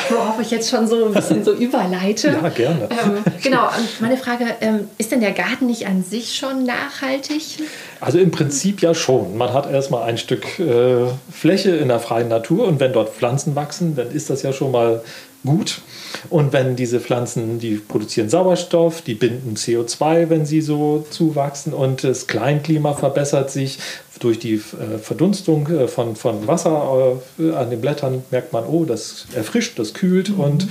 [0.10, 2.30] worauf ich jetzt schon so ein bisschen so überleite.
[2.42, 2.88] Ja, gerne.
[2.90, 7.60] Ähm, genau, und meine Frage, ähm, ist denn der Garten nicht an sich schon nachhaltig?
[8.00, 9.38] Also im Prinzip ja schon.
[9.38, 13.56] Man hat erstmal ein Stück äh, Fläche in der freien Natur und wenn dort Pflanzen
[13.56, 15.02] wachsen, dann ist das ja schon mal
[15.46, 15.82] gut.
[16.30, 22.04] Und wenn diese Pflanzen, die produzieren Sauerstoff, die binden CO2, wenn sie so zuwachsen und
[22.04, 23.80] das Kleinklima verbessert sich
[24.20, 28.86] durch die äh, Verdunstung äh, von, von Wasser äh, an den Blättern, merkt man, oh,
[28.86, 30.68] das erfrischt, das kühlt und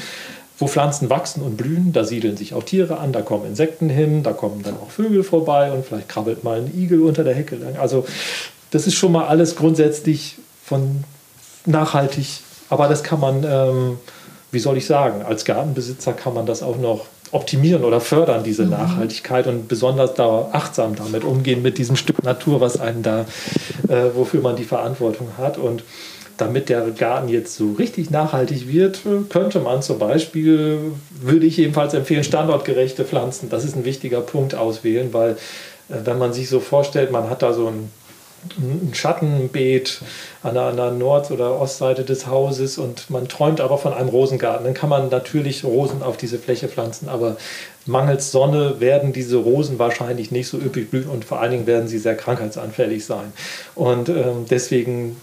[0.61, 4.23] wo Pflanzen wachsen und blühen, da siedeln sich auch Tiere an, da kommen Insekten hin,
[4.23, 7.57] da kommen dann auch Vögel vorbei und vielleicht krabbelt mal ein Igel unter der Hecke
[7.57, 7.77] lang.
[7.77, 8.05] Also
[8.71, 11.03] das ist schon mal alles grundsätzlich von
[11.65, 13.99] nachhaltig, aber das kann man, ähm,
[14.51, 18.65] wie soll ich sagen, als Gartenbesitzer kann man das auch noch optimieren oder fördern, diese
[18.65, 23.27] Nachhaltigkeit und besonders da achtsam damit umgehen mit diesem Stück Natur, was einen da,
[23.89, 25.57] äh, wofür man die Verantwortung hat.
[25.57, 25.85] Und
[26.37, 30.79] damit der Garten jetzt so richtig nachhaltig wird, könnte man zum Beispiel,
[31.21, 35.33] würde ich jedenfalls empfehlen, standortgerechte Pflanzen, das ist ein wichtiger Punkt, auswählen, weil
[35.89, 37.91] äh, wenn man sich so vorstellt, man hat da so ein,
[38.59, 40.01] ein Schattenbeet
[40.43, 44.09] an der, an der Nord- oder Ostseite des Hauses und man träumt aber von einem
[44.09, 47.37] Rosengarten, dann kann man natürlich Rosen auf diese Fläche pflanzen, aber
[47.87, 51.89] mangels Sonne werden diese Rosen wahrscheinlich nicht so üppig blühen und vor allen Dingen werden
[51.89, 53.33] sie sehr krankheitsanfällig sein.
[53.75, 55.17] Und ähm, deswegen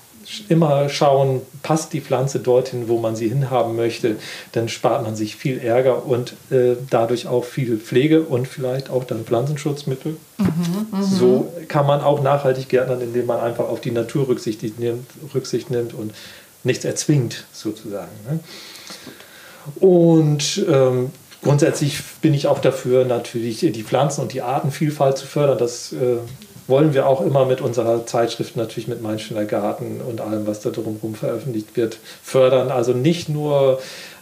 [0.50, 4.18] immer schauen, passt die Pflanze dorthin, wo man sie hinhaben möchte,
[4.52, 9.04] dann spart man sich viel Ärger und äh, dadurch auch viel Pflege und vielleicht auch
[9.04, 10.18] dann Pflanzenschutzmittel.
[11.02, 15.70] so kann man auch nachhaltig gärtnern, indem man einfach auf die Natur Rücksicht nimmt, Rücksicht
[15.70, 16.13] nimmt und
[16.63, 18.12] nichts erzwingt, sozusagen.
[18.30, 18.40] Ne?
[19.80, 21.12] Und ähm,
[21.42, 25.58] grundsätzlich bin ich auch dafür, natürlich die Pflanzen- und die Artenvielfalt zu fördern.
[25.58, 26.18] Das äh,
[26.67, 30.60] wollen wir auch immer mit unserer Zeitschrift, natürlich mit Mein schöner Garten und allem, was
[30.60, 32.69] da drumherum veröffentlicht wird, fördern.
[32.69, 33.80] Also nicht nur,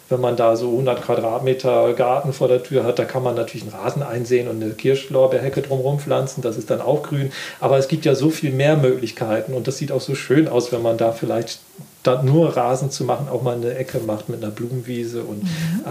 [0.10, 3.64] wenn man da so 100 Quadratmeter Garten vor der Tür hat, da kann man natürlich
[3.64, 7.32] einen Rasen einsehen und eine Kirschlorbeerhecke drumherum pflanzen, das ist dann auch grün.
[7.60, 10.72] Aber es gibt ja so viel mehr Möglichkeiten und das sieht auch so schön aus,
[10.72, 11.60] wenn man da vielleicht
[12.02, 15.42] statt nur Rasen zu machen, auch mal eine Ecke macht mit einer Blumenwiese und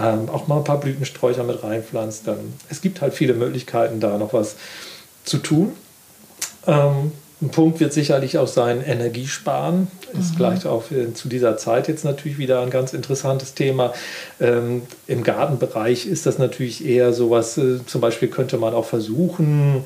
[0.01, 2.25] ähm, auch mal ein paar Blütensträucher mit reinpflanzt.
[2.25, 4.55] Dann, es gibt halt viele Möglichkeiten, da noch was
[5.25, 5.73] zu tun.
[6.67, 9.87] Ähm, ein Punkt wird sicherlich auch sein Energiesparen.
[10.17, 13.93] Ist gleich auch äh, zu dieser Zeit jetzt natürlich wieder ein ganz interessantes Thema.
[14.39, 19.83] Ähm, Im Gartenbereich ist das natürlich eher sowas, äh, zum Beispiel könnte man auch versuchen,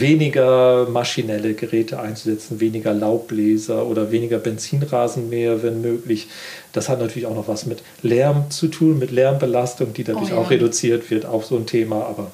[0.00, 6.28] weniger maschinelle Geräte einzusetzen, weniger Laubbläser oder weniger Benzinrasenmäher, wenn möglich.
[6.72, 10.34] Das hat natürlich auch noch was mit Lärm zu tun, mit Lärmbelastung, die dadurch Oh
[10.36, 10.40] ja.
[10.40, 12.06] auch reduziert wird, auch so ein Thema.
[12.06, 12.30] Aber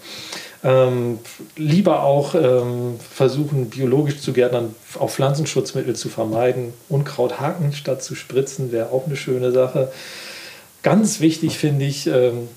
[0.65, 1.19] ähm,
[1.57, 6.73] lieber auch ähm, versuchen, biologisch zu gärtnern, auch Pflanzenschutzmittel zu vermeiden.
[6.89, 9.91] Unkraut haken statt zu spritzen wäre auch eine schöne Sache.
[10.83, 12.49] Ganz wichtig finde ich, ähm,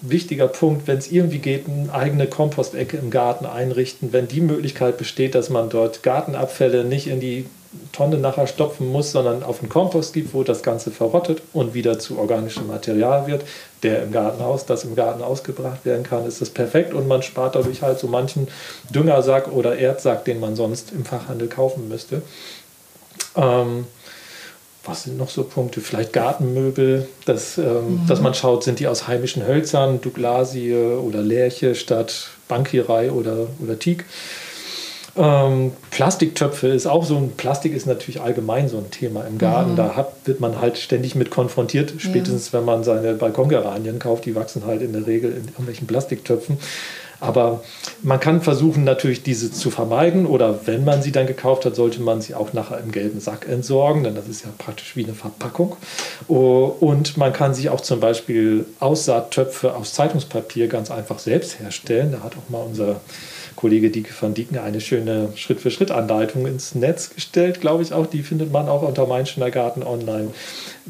[0.00, 4.12] wichtiger Punkt, wenn es irgendwie geht, eine eigene Kompostecke im Garten einrichten.
[4.12, 7.46] Wenn die Möglichkeit besteht, dass man dort Gartenabfälle nicht in die
[7.92, 11.98] Tonne nachher stopfen muss, sondern auf einen Kompost gibt, wo das Ganze verrottet und wieder
[11.98, 13.44] zu organischem Material wird,
[13.82, 17.54] der im Gartenhaus, das im Garten ausgebracht werden kann, ist das perfekt und man spart
[17.54, 18.48] dadurch halt so manchen
[18.90, 22.22] Düngersack oder Erdsack, den man sonst im Fachhandel kaufen müsste.
[23.36, 23.86] Ähm,
[24.86, 25.80] was sind noch so Punkte?
[25.80, 31.74] Vielleicht Gartenmöbel, dass, ähm, dass man schaut, sind die aus heimischen Hölzern, Douglasie oder Lärche
[31.74, 34.04] statt Bankierei oder, oder Teak.
[35.18, 39.74] Ähm, Plastiktöpfe ist auch so ein, Plastik ist natürlich allgemein so ein Thema im Garten.
[39.74, 44.34] Da hat, wird man halt ständig mit konfrontiert, spätestens wenn man seine Balkongeranien kauft, die
[44.34, 46.58] wachsen halt in der Regel in irgendwelchen Plastiktöpfen.
[47.20, 47.62] Aber
[48.02, 52.02] man kann versuchen, natürlich diese zu vermeiden oder wenn man sie dann gekauft hat, sollte
[52.02, 55.14] man sie auch nachher im gelben Sack entsorgen, denn das ist ja praktisch wie eine
[55.14, 55.76] Verpackung.
[56.28, 62.12] Oh, Und man kann sich auch zum Beispiel Aussaattöpfe aus Zeitungspapier ganz einfach selbst herstellen.
[62.12, 63.00] Da hat auch mal unser
[63.56, 68.06] Kollege Dieke van Dieken eine schöne Schritt-für-Schritt-Anleitung ins Netz gestellt, glaube ich auch.
[68.06, 70.28] Die findet man auch unter Mein schöner Garten online.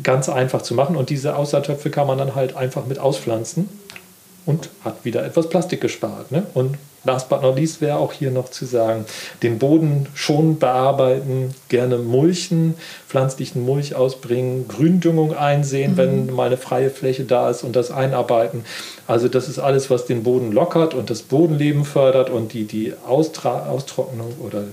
[0.02, 0.96] Ganz einfach zu machen.
[0.96, 3.68] Und diese Aussaattöpfe kann man dann halt einfach mit auspflanzen
[4.46, 6.30] und hat wieder etwas Plastik gespart.
[6.30, 6.46] Ne?
[6.54, 9.04] Und last but not least wäre auch hier noch zu sagen,
[9.42, 12.74] den Boden schon bearbeiten, gerne mulchen,
[13.08, 15.96] pflanzlichen Mulch ausbringen, Gründüngung einsehen, mhm.
[15.96, 18.64] wenn mal eine freie Fläche da ist und das einarbeiten.
[19.06, 22.94] Also das ist alles, was den Boden lockert und das Bodenleben fördert und die, die
[23.06, 24.64] Austra Austrocknung oder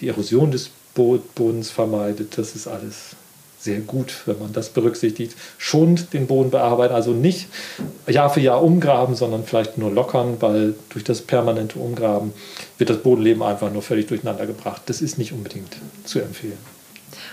[0.00, 2.36] die Erosion des Bodens vermeidet.
[2.36, 3.16] Das ist alles
[3.60, 5.36] sehr gut, wenn man das berücksichtigt.
[5.58, 7.48] Schonend den Boden bearbeiten, also nicht
[8.06, 12.32] Jahr für Jahr umgraben, sondern vielleicht nur lockern, weil durch das permanente Umgraben
[12.78, 14.82] wird das Bodenleben einfach nur völlig durcheinander gebracht.
[14.86, 16.79] Das ist nicht unbedingt zu empfehlen.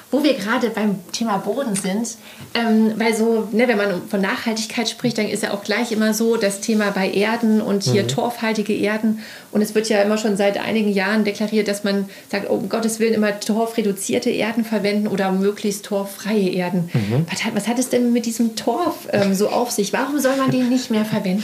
[0.09, 2.15] Wo wir gerade beim Thema Boden sind,
[2.53, 6.13] ähm, weil so, ne, wenn man von Nachhaltigkeit spricht, dann ist ja auch gleich immer
[6.13, 8.07] so das Thema bei Erden und hier mhm.
[8.07, 9.19] torfhaltige Erden.
[9.51, 12.69] Und es wird ja immer schon seit einigen Jahren deklariert, dass man sagt, oh, um
[12.69, 16.89] Gottes Willen immer torfreduzierte Erden verwenden oder möglichst torffreie Erden.
[16.93, 17.25] Mhm.
[17.29, 19.91] Was, hat, was, hat, es denn mit diesem Torf ähm, so auf sich?
[19.91, 21.43] Warum soll man den nicht mehr verwenden?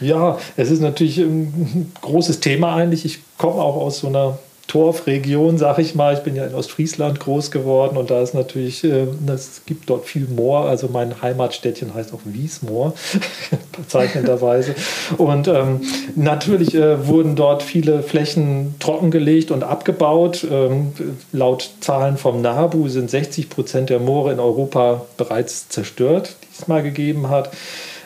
[0.00, 3.04] Ja, es ist natürlich ein großes Thema eigentlich.
[3.04, 6.12] Ich komme auch aus so einer Torfregion, sag ich mal.
[6.14, 10.04] Ich bin ja in Ostfriesland groß geworden und da ist natürlich, äh, es gibt dort
[10.04, 10.66] viel Moor.
[10.66, 12.92] Also mein Heimatstädtchen heißt auch Wiesmoor,
[13.76, 14.74] bezeichnenderweise.
[15.16, 15.80] Und ähm,
[16.16, 20.46] natürlich äh, wurden dort viele Flächen trockengelegt und abgebaut.
[20.48, 20.92] Ähm,
[21.32, 26.68] laut Zahlen vom NABU sind 60 Prozent der Moore in Europa bereits zerstört, die es
[26.68, 27.50] mal gegeben hat.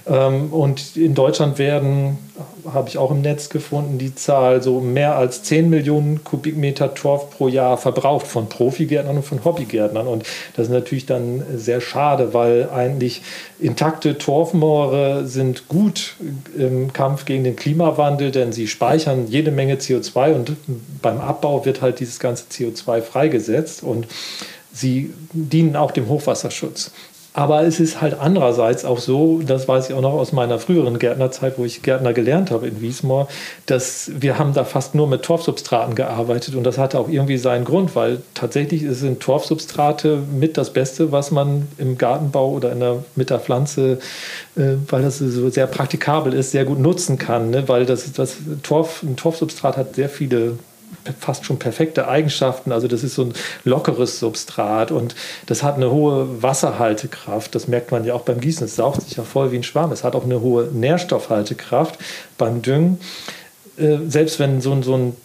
[0.07, 2.19] Ähm, und in Deutschland werden,
[2.73, 7.31] habe ich auch im Netz gefunden, die Zahl so mehr als 10 Millionen Kubikmeter Torf
[7.31, 10.07] pro Jahr verbraucht von Profigärtnern und von Hobbygärtnern.
[10.07, 10.25] Und
[10.57, 13.23] das ist natürlich dann sehr schade, weil eigentlich
[13.61, 16.15] intakte Torfmoore sind gut
[16.57, 20.57] im Kampf gegen den Klimawandel, denn sie speichern jede Menge CO2 und
[21.01, 24.07] beim Abbau wird halt dieses ganze CO2 freigesetzt und
[24.73, 26.93] sie dienen auch dem Hochwasserschutz.
[27.35, 30.99] Aber es ist halt andererseits auch so, das weiß ich auch noch aus meiner früheren
[30.99, 33.27] Gärtnerzeit, wo ich Gärtner gelernt habe in Wiesmoor,
[33.65, 37.65] dass wir haben da fast nur mit Torfsubstraten gearbeitet und das hatte auch irgendwie seinen
[37.65, 43.03] Grund, weil tatsächlich sind Torfsubstrate mit das Beste, was man im Gartenbau oder in der,
[43.17, 43.99] mit der Pflanze,
[44.57, 47.67] äh, weil das so sehr praktikabel ist, sehr gut nutzen kann, ne?
[47.67, 50.59] weil das, das Torf, ein Torfsubstrat hat sehr viele
[51.19, 52.73] fast schon perfekte Eigenschaften.
[52.73, 53.33] Also das ist so ein
[53.65, 55.15] lockeres Substrat und
[55.47, 57.55] das hat eine hohe Wasserhaltekraft.
[57.55, 58.67] Das merkt man ja auch beim Gießen.
[58.67, 59.93] Es saugt sich ja voll wie ein Schwamm.
[59.93, 61.99] Es hat auch eine hohe Nährstoffhaltekraft
[62.39, 62.99] beim Düngen.
[63.77, 65.17] Äh, selbst wenn so ein, so ein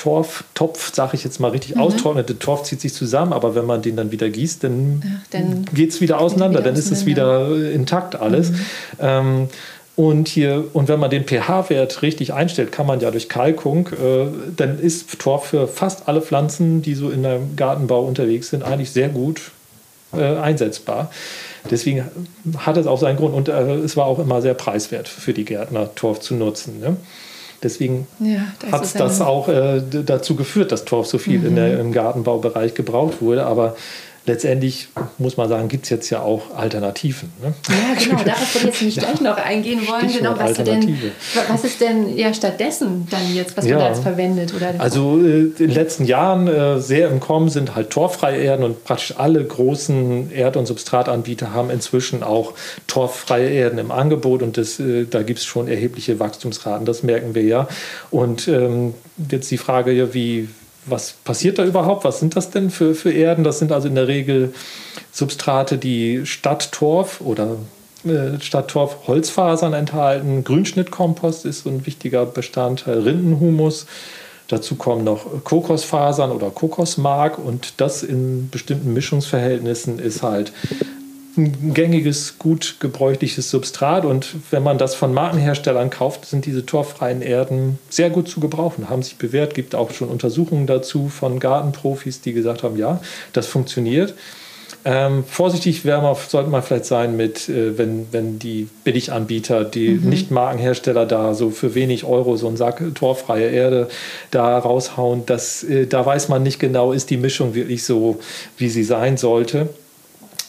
[0.00, 1.82] Torftopf, sage ich jetzt mal richtig mhm.
[1.82, 5.66] austrocknet, der Torf zieht sich zusammen, aber wenn man den dann wieder gießt, dann, dann
[5.74, 8.50] geht es wieder auseinander, wieder dann ist es wieder intakt alles.
[8.50, 8.58] Mhm.
[8.98, 9.48] Ähm,
[9.96, 14.26] und, hier, und wenn man den pH-Wert richtig einstellt, kann man ja durch Kalkung, äh,
[14.56, 18.90] dann ist Torf für fast alle Pflanzen, die so in der Gartenbau unterwegs sind, eigentlich
[18.90, 19.50] sehr gut
[20.12, 21.10] äh, einsetzbar.
[21.70, 22.04] Deswegen
[22.56, 25.44] hat es auch seinen Grund und äh, es war auch immer sehr preiswert für die
[25.44, 26.80] Gärtner, Torf zu nutzen.
[26.80, 26.96] Ne?
[27.62, 28.40] Deswegen ja,
[28.72, 31.56] hat es das auch äh, dazu geführt, dass Torf so viel mhm.
[31.56, 33.44] der, im Gartenbaubereich gebraucht wurde.
[33.44, 33.76] Aber
[34.26, 37.32] letztendlich muss man sagen, gibt es jetzt ja auch Alternativen.
[37.42, 37.54] Ne?
[37.68, 39.02] Ja, genau, darauf würde ich jetzt nicht ja.
[39.04, 40.08] gleich noch eingehen wollen.
[40.08, 41.12] Stichwort genau, was, denn,
[41.48, 43.76] was ist denn ja stattdessen dann jetzt, was ja.
[43.76, 44.54] man da jetzt verwendet?
[44.54, 48.64] Oder also äh, in den letzten Jahren äh, sehr im Kommen sind halt torffreie Erden
[48.64, 52.54] und praktisch alle großen Erd- und Substratanbieter haben inzwischen auch
[52.86, 57.34] torffreie Erden im Angebot und das, äh, da gibt es schon erhebliche Wachstumsraten, das merken
[57.34, 57.68] wir ja.
[58.10, 58.94] Und ähm,
[59.30, 60.48] jetzt die Frage, ja, wie,
[60.86, 62.04] was passiert da überhaupt?
[62.04, 63.44] Was sind das denn für, für Erden?
[63.44, 64.54] Das sind also in der Regel
[65.12, 67.56] Substrate, die statt Torf oder
[68.04, 70.44] äh, statt Torf Holzfasern enthalten.
[70.44, 73.86] Grünschnittkompost ist so ein wichtiger Bestandteil, Rindenhumus.
[74.48, 80.52] Dazu kommen noch Kokosfasern oder Kokosmark und das in bestimmten Mischungsverhältnissen ist halt
[81.36, 84.04] ein gängiges, gut gebräuchliches Substrat.
[84.04, 88.90] Und wenn man das von Markenherstellern kauft, sind diese torffreien Erden sehr gut zu gebrauchen,
[88.90, 89.54] haben sich bewährt.
[89.54, 93.00] Gibt auch schon Untersuchungen dazu von Gartenprofis, die gesagt haben, ja,
[93.32, 94.14] das funktioniert.
[94.82, 100.08] Ähm, vorsichtig man, sollte man vielleicht sein mit, äh, wenn, wenn die Billiganbieter, die mhm.
[100.08, 103.88] Nicht-Markenhersteller da so für wenig Euro so einen Sack torfreie Erde
[104.30, 105.26] da raushauen.
[105.26, 108.20] Das, äh, da weiß man nicht genau, ist die Mischung wirklich so,
[108.56, 109.68] wie sie sein sollte.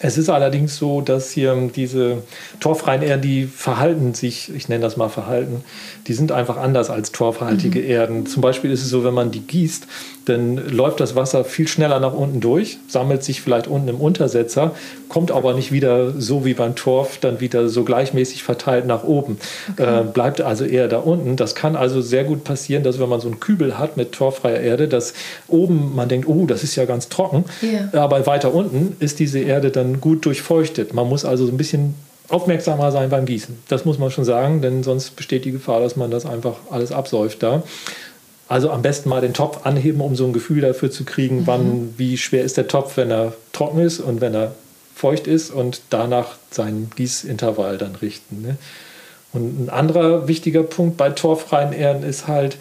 [0.03, 2.23] Es ist allerdings so, dass hier diese
[2.59, 5.63] torfreien Erden, die verhalten sich, ich nenne das mal Verhalten,
[6.07, 7.89] die sind einfach anders als torfhaltige mhm.
[7.89, 8.25] Erden.
[8.25, 9.87] Zum Beispiel ist es so, wenn man die gießt,
[10.25, 14.75] dann läuft das Wasser viel schneller nach unten durch, sammelt sich vielleicht unten im Untersetzer,
[15.09, 19.37] kommt aber nicht wieder so wie beim Torf dann wieder so gleichmäßig verteilt nach oben.
[19.71, 20.01] Okay.
[20.01, 21.35] Äh, bleibt also eher da unten.
[21.35, 24.59] Das kann also sehr gut passieren, dass wenn man so einen Kübel hat mit torffreier
[24.59, 25.13] Erde, dass
[25.47, 27.89] oben man denkt, oh, das ist ja ganz trocken, yeah.
[27.93, 30.93] aber weiter unten ist diese Erde dann gut durchfeuchtet.
[30.93, 31.95] Man muss also so ein bisschen
[32.29, 33.57] aufmerksamer sein beim Gießen.
[33.67, 36.91] Das muss man schon sagen, denn sonst besteht die Gefahr, dass man das einfach alles
[36.91, 37.63] absäuft da.
[38.47, 41.47] Also am besten mal den Topf anheben, um so ein Gefühl dafür zu kriegen, mhm.
[41.47, 44.53] wann, wie schwer ist der Topf, wenn er trocken ist und wenn er
[44.95, 48.41] feucht ist und danach seinen Gießintervall dann richten.
[48.41, 48.57] Ne?
[49.33, 52.57] Und ein anderer wichtiger Punkt bei torffreien Erden ist halt,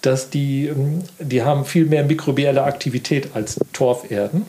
[0.00, 4.46] dass die, ähm, die haben viel mehr mikrobielle Aktivität als Torferden.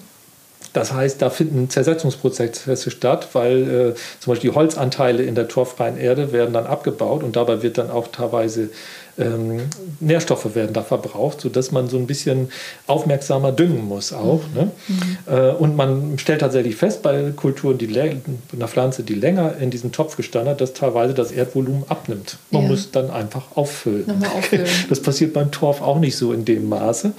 [0.76, 5.98] Das heißt, da finden Zersetzungsprozesse statt, weil äh, zum Beispiel die Holzanteile in der torffreien
[5.98, 8.70] Erde werden dann abgebaut und dabei wird dann auch teilweise
[9.18, 9.62] ähm,
[10.02, 12.50] Nährstoffe werden da verbraucht, sodass man so ein bisschen
[12.88, 14.42] aufmerksamer düngen muss auch.
[14.54, 14.72] Ne?
[14.90, 15.18] Mhm.
[15.34, 19.94] Äh, und man stellt tatsächlich fest bei Kulturen, die einer Pflanze, die länger in diesem
[19.94, 22.38] Topf gestanden hat, dass teilweise das Erdvolumen abnimmt.
[22.52, 22.68] Man ja.
[22.68, 24.26] muss dann einfach auffüllen.
[24.36, 24.68] auffüllen.
[24.90, 27.14] Das passiert beim Torf auch nicht so in dem Maße.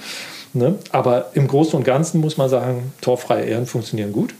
[0.53, 0.75] Ne?
[0.91, 4.33] Aber im Großen und Ganzen muss man sagen, torffreie Ehren funktionieren gut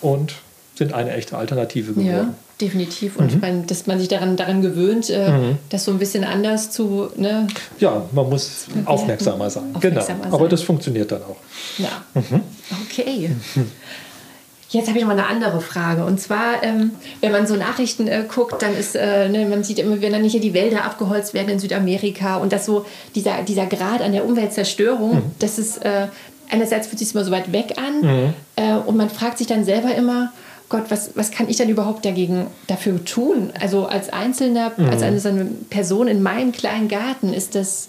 [0.00, 0.34] und
[0.74, 2.06] sind eine echte Alternative geworden.
[2.06, 3.16] Ja definitiv.
[3.16, 3.40] Und mhm.
[3.40, 5.58] man, dass man sich daran, daran gewöhnt, äh, mhm.
[5.68, 7.10] das so ein bisschen anders zu.
[7.16, 7.46] Ne,
[7.78, 9.74] ja, man muss aufmerksamer sein.
[9.74, 10.22] Aufmerksamer genau.
[10.22, 10.32] Sein.
[10.32, 11.36] Aber das funktioniert dann auch.
[11.78, 12.04] Ja.
[12.14, 12.40] Mhm.
[12.84, 13.30] Okay.
[14.68, 16.04] Jetzt habe ich noch mal eine andere Frage.
[16.04, 19.78] Und zwar, ähm, wenn man so Nachrichten äh, guckt, dann ist, äh, ne, man sieht
[19.78, 23.66] immer, wenn dann hier die Wälder abgeholzt werden in Südamerika und dass so dieser, dieser
[23.66, 25.22] Grad an der Umweltzerstörung, mhm.
[25.38, 26.08] das ist äh,
[26.50, 28.34] einerseits fühlt sich immer so weit weg an mhm.
[28.56, 30.32] äh, und man fragt sich dann selber immer,
[30.68, 33.52] Gott, was, was kann ich dann überhaupt dagegen dafür tun?
[33.60, 34.88] Also als Einzelner, mhm.
[34.88, 37.88] als eine, so eine Person in meinem kleinen Garten ist das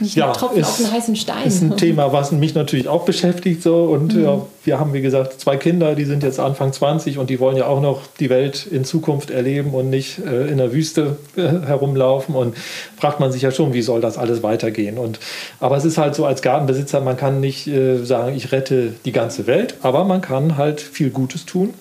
[0.00, 1.46] nicht ja, Tropfen ist, auf einen heißen Stein.
[1.46, 3.62] ist ein Thema, was mich natürlich auch beschäftigt.
[3.62, 3.84] So.
[3.84, 4.24] Und mhm.
[4.24, 7.56] ja, wir haben, wie gesagt, zwei Kinder, die sind jetzt Anfang 20 und die wollen
[7.56, 11.66] ja auch noch die Welt in Zukunft erleben und nicht äh, in der Wüste äh,
[11.66, 12.34] herumlaufen.
[12.34, 12.56] Und
[12.96, 14.98] fragt man sich ja schon, wie soll das alles weitergehen.
[14.98, 15.18] Und,
[15.60, 19.12] aber es ist halt so, als Gartenbesitzer, man kann nicht äh, sagen, ich rette die
[19.12, 21.74] ganze Welt, aber man kann halt viel Gutes tun.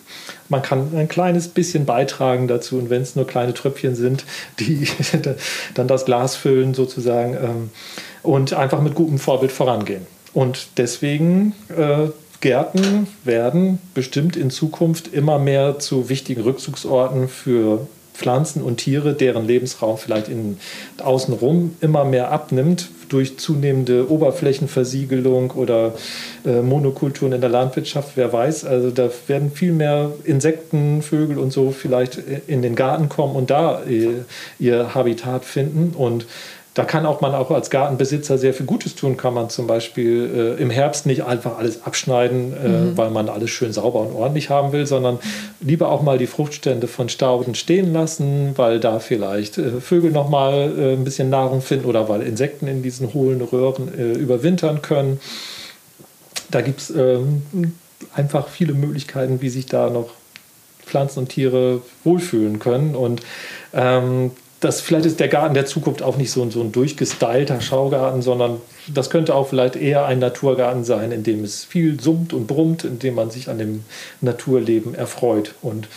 [0.49, 4.23] Man kann ein kleines bisschen beitragen dazu und wenn es nur kleine Tröpfchen sind,
[4.59, 4.87] die
[5.73, 7.69] dann das Glas füllen sozusagen.
[8.27, 10.05] Und einfach mit gutem Vorbild vorangehen.
[10.33, 12.09] Und deswegen äh,
[12.41, 19.47] Gärten werden bestimmt in Zukunft immer mehr zu wichtigen Rückzugsorten für Pflanzen und Tiere, deren
[19.47, 20.57] Lebensraum vielleicht in,
[21.01, 25.93] außenrum immer mehr abnimmt durch zunehmende Oberflächenversiegelung oder
[26.45, 28.65] äh, Monokulturen in der Landwirtschaft, wer weiß.
[28.65, 33.49] Also da werden viel mehr Insekten, Vögel und so vielleicht in den Garten kommen und
[33.49, 34.13] da ihr, äh,
[34.59, 35.95] ihr Habitat finden.
[35.95, 36.25] Und
[36.77, 39.17] da kann auch man auch als Gartenbesitzer sehr viel Gutes tun.
[39.17, 42.97] Kann man zum Beispiel äh, im Herbst nicht einfach alles abschneiden, äh, mhm.
[42.97, 45.17] weil man alles schön sauber und ordentlich haben will, sondern
[45.59, 50.29] lieber auch mal die Fruchtstände von Stauden stehen lassen, weil da vielleicht äh, Vögel noch
[50.29, 54.83] mal äh, ein bisschen Nahrung finden oder weil Insekten in diesen hohlen Röhren äh, überwintern
[54.83, 55.19] können.
[56.51, 57.41] Da gibt es ähm,
[58.13, 60.11] einfach viele Möglichkeiten, wie sich da noch
[60.85, 62.95] Pflanzen und Tiere wohlfühlen können.
[62.95, 63.21] Und
[63.73, 67.61] ähm, das, vielleicht ist der Garten der Zukunft auch nicht so, ein, so ein durchgestylter
[67.61, 72.33] Schaugarten, sondern das könnte auch vielleicht eher ein Naturgarten sein, in dem es viel summt
[72.33, 73.83] und brummt, in dem man sich an dem
[74.21, 75.53] Naturleben erfreut.
[75.61, 75.87] Und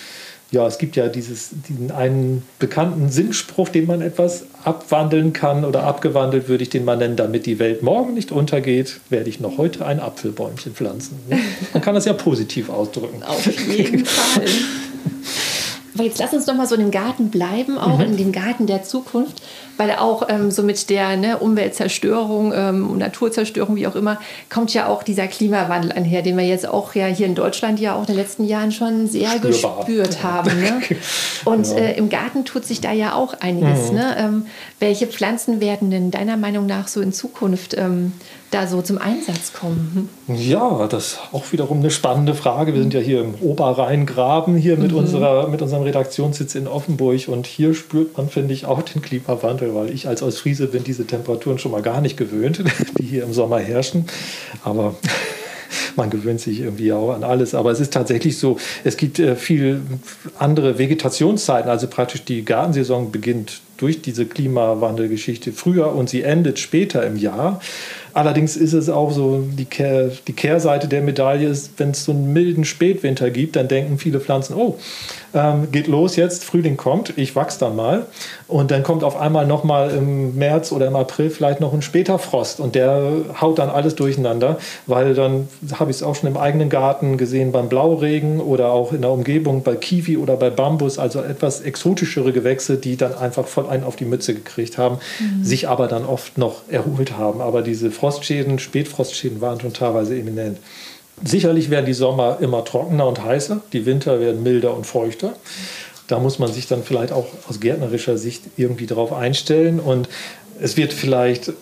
[0.51, 5.85] ja, es gibt ja dieses, diesen einen bekannten Sinnspruch, den man etwas abwandeln kann oder
[5.85, 9.59] abgewandelt würde ich den mal nennen, damit die Welt morgen nicht untergeht, werde ich noch
[9.59, 11.21] heute ein Apfelbäumchen pflanzen.
[11.73, 13.23] Man kann das ja positiv ausdrücken.
[13.23, 14.45] Auf jeden Fall.
[16.01, 18.05] Aber jetzt lass uns doch mal so in dem Garten bleiben, auch mhm.
[18.05, 19.43] in dem Garten der Zukunft,
[19.77, 24.87] weil auch ähm, so mit der ne, Umweltzerstörung, ähm, Naturzerstörung, wie auch immer, kommt ja
[24.87, 28.07] auch dieser Klimawandel einher, den wir jetzt auch ja hier in Deutschland ja auch in
[28.07, 29.85] den letzten Jahren schon sehr Spürbar.
[29.85, 30.59] gespürt haben.
[30.59, 30.81] Ne?
[31.45, 31.77] Und ja.
[31.77, 33.91] äh, im Garten tut sich da ja auch einiges.
[33.91, 33.97] Mhm.
[33.97, 34.17] Ne?
[34.19, 34.47] Ähm,
[34.79, 38.13] welche Pflanzen werden denn deiner Meinung nach so in Zukunft ähm,
[38.51, 40.09] da so zum Einsatz kommen?
[40.27, 42.75] Ja, das ist auch wiederum eine spannende Frage.
[42.75, 44.99] Wir sind ja hier im Oberrheingraben, hier mit, mhm.
[44.99, 47.29] unserer, mit unserem Redaktionssitz in Offenburg.
[47.29, 51.07] Und hier spürt man, finde ich, auch den Klimawandel, weil ich als Ostfriese bin diese
[51.07, 52.63] Temperaturen schon mal gar nicht gewöhnt,
[52.99, 54.07] die hier im Sommer herrschen.
[54.65, 54.97] Aber
[55.97, 57.55] man gewöhnt sich irgendwie auch an alles.
[57.55, 59.83] Aber es ist tatsächlich so, es gibt äh, viel
[60.39, 61.71] andere Vegetationszeiten.
[61.71, 67.61] Also praktisch die Gartensaison beginnt durch diese Klimawandelgeschichte früher und sie endet später im Jahr.
[68.15, 72.13] Allerdings ist es auch so, die, Kehr, die Kehrseite der Medaille ist, wenn es so
[72.13, 74.79] einen milden Spätwinter gibt, dann denken viele Pflanzen, oh,
[75.35, 78.07] ähm, geht los jetzt, Frühling kommt, ich wachse dann mal.
[78.49, 82.19] Und dann kommt auf einmal nochmal im März oder im April vielleicht noch ein später
[82.19, 86.37] Frost und der haut dann alles durcheinander, weil dann habe ich es auch schon im
[86.37, 90.99] eigenen Garten gesehen beim Blauregen oder auch in der Umgebung bei Kiwi oder bei Bambus,
[90.99, 95.45] also etwas exotischere Gewächse, die dann einfach voll einen auf die Mütze gekriegt haben, mhm.
[95.45, 97.41] sich aber dann oft noch erholt haben.
[97.41, 100.59] Aber diese Frostschäden, Spätfrostschäden waren schon teilweise eminent.
[101.25, 105.35] Sicherlich werden die Sommer immer trockener und heißer, die Winter werden milder und feuchter.
[106.09, 109.79] Da muss man sich dann vielleicht auch aus gärtnerischer Sicht irgendwie darauf einstellen.
[109.79, 110.09] Und
[110.61, 111.53] es wird vielleicht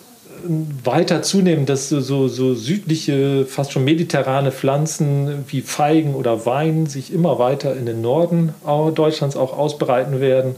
[0.83, 7.13] weiter zunehmen, dass so, so, südliche, fast schon mediterrane Pflanzen wie Feigen oder Wein sich
[7.13, 8.53] immer weiter in den Norden
[8.95, 10.55] Deutschlands auch ausbreiten werden.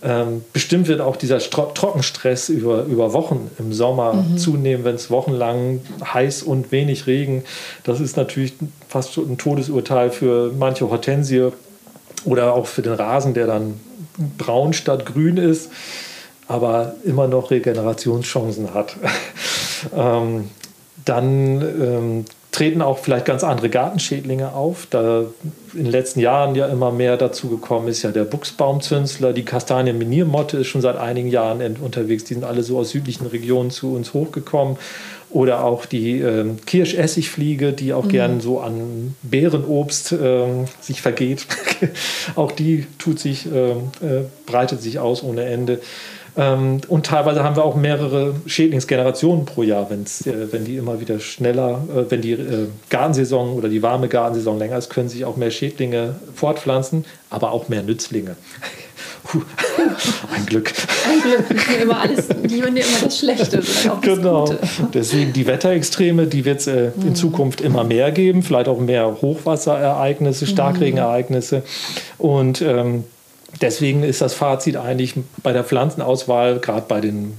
[0.00, 4.38] Ähm, bestimmt wird auch dieser Stro Trockenstress über, über Wochen im Sommer mhm.
[4.38, 7.42] zunehmen, wenn es wochenlang heiß und wenig Regen.
[7.82, 8.54] Das ist natürlich
[8.88, 11.48] fast ein Todesurteil für manche Hortensie
[12.24, 13.80] oder auch für den Rasen, der dann
[14.36, 15.70] braun statt grün ist,
[16.46, 18.96] aber immer noch Regenerationschancen hat.
[19.96, 20.50] ähm,
[21.04, 22.24] dann ähm,
[22.58, 24.88] treten auch vielleicht ganz andere Gartenschädlinge auf.
[24.90, 25.26] Da
[25.74, 30.58] in den letzten Jahren ja immer mehr dazu gekommen ist, ja der Buchsbaumzünsler, die Kastanienminiermotte
[30.58, 32.24] ist schon seit einigen Jahren unterwegs.
[32.24, 34.76] Die sind alle so aus südlichen Regionen zu uns hochgekommen.
[35.30, 38.08] Oder auch die äh, Kirschessigfliege, die auch mhm.
[38.08, 40.46] gern so an Beerenobst äh,
[40.80, 41.46] sich vergeht.
[42.34, 45.80] auch die tut sich, äh, äh, breitet sich aus ohne Ende.
[46.38, 51.00] Ähm, und teilweise haben wir auch mehrere Schädlingsgenerationen pro Jahr, wenn's, äh, wenn die immer
[51.00, 55.24] wieder schneller, äh, wenn die äh, Gartensaison oder die warme Gartensaison länger ist, können sich
[55.24, 58.36] auch mehr Schädlinge fortpflanzen, aber auch mehr Nützlinge.
[60.34, 60.72] Ein Glück.
[61.08, 61.50] Ein Glück.
[61.50, 62.70] Nicht immer, alles, nicht immer
[63.02, 64.44] das Schlechte, auch das genau.
[64.44, 64.58] Gute.
[64.94, 67.14] Deswegen die Wetterextreme, die wird es äh, in mhm.
[67.14, 68.42] Zukunft immer mehr geben.
[68.42, 71.62] Vielleicht auch mehr Hochwasserereignisse, Starkregenereignisse.
[72.16, 73.04] Und ähm,
[73.60, 77.38] deswegen ist das Fazit eigentlich bei der Pflanzenauswahl, gerade bei den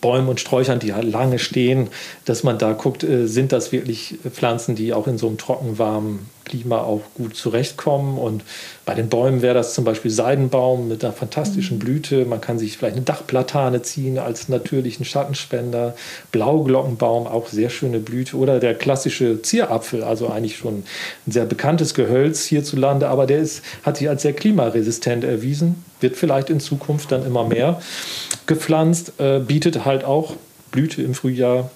[0.00, 1.88] Bäumen und Sträuchern, die halt lange stehen,
[2.24, 5.78] dass man da guckt, äh, sind das wirklich Pflanzen, die auch in so einem trocken,
[5.78, 8.18] warmen Klima auch gut zurechtkommen.
[8.18, 8.42] Und
[8.84, 11.80] bei den Bäumen wäre das zum Beispiel Seidenbaum mit einer fantastischen mhm.
[11.80, 12.24] Blüte.
[12.24, 15.94] Man kann sich vielleicht eine Dachplatane ziehen als natürlichen Schattenspender.
[16.32, 18.36] Blauglockenbaum, auch sehr schöne Blüte.
[18.36, 20.84] Oder der klassische Zierapfel, also eigentlich schon
[21.26, 25.84] ein sehr bekanntes Gehölz hierzulande, aber der ist, hat sich als sehr klimaresistent erwiesen.
[26.00, 27.80] Wird vielleicht in Zukunft dann immer mehr
[28.46, 30.34] gepflanzt, äh, bietet halt auch
[30.70, 31.70] Blüte im Frühjahr,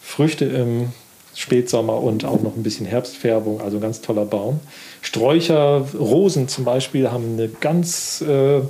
[0.00, 0.92] Früchte im
[1.38, 4.58] Spätsommer und auch noch ein bisschen Herbstfärbung, also ein ganz toller Baum.
[5.02, 8.60] Sträucher, Rosen zum Beispiel haben eine ganz äh,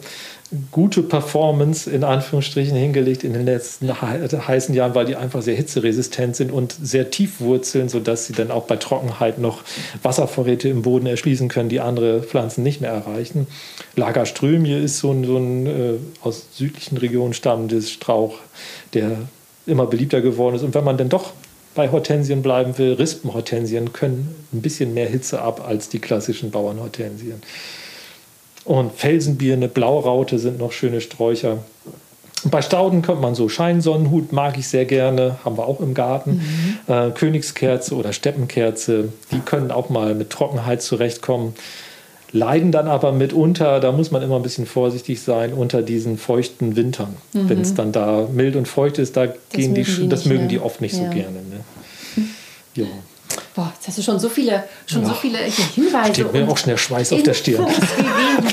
[0.71, 6.37] gute Performance in Anführungsstrichen hingelegt in den letzten heißen Jahren, weil die einfach sehr hitzeresistent
[6.37, 9.63] sind und sehr tief wurzeln, sodass sie dann auch bei Trockenheit noch
[10.03, 13.47] Wasservorräte im Boden erschließen können, die andere Pflanzen nicht mehr erreichen.
[13.97, 18.35] Lagerströmie ist so ein, so ein äh, aus südlichen Regionen stammendes Strauch,
[18.93, 19.17] der
[19.67, 20.63] immer beliebter geworden ist.
[20.65, 21.33] Und wenn man dann doch
[21.79, 27.41] bei Hortensien bleiben will, Rispenhortensien können ein bisschen mehr Hitze ab als die klassischen Bauernhortensien.
[28.65, 31.59] Und Felsenbirne, Blauraute sind noch schöne Sträucher.
[32.43, 36.43] Bei Stauden kommt man so Scheinsonnenhut, mag ich sehr gerne, haben wir auch im Garten.
[36.89, 36.93] Mhm.
[36.93, 41.55] Äh, Königskerze oder Steppenkerze, die können auch mal mit Trockenheit zurechtkommen
[42.33, 46.77] leiden dann aber mitunter, da muss man immer ein bisschen vorsichtig sein, unter diesen feuchten
[46.77, 47.17] Wintern.
[47.33, 47.49] Mhm.
[47.49, 50.41] Wenn es dann da mild und feucht ist, da das gehen die, die das mögen
[50.41, 50.49] mehr.
[50.49, 51.05] die oft nicht ja.
[51.05, 51.39] so gerne.
[51.39, 52.25] Ne?
[52.75, 52.87] Ja.
[53.55, 55.09] Boah, jetzt hast du schon so viele, schon ja.
[55.09, 56.15] so viele Hinweise.
[56.15, 57.67] Steht mir auch schnell Schweiß auf der Stirn.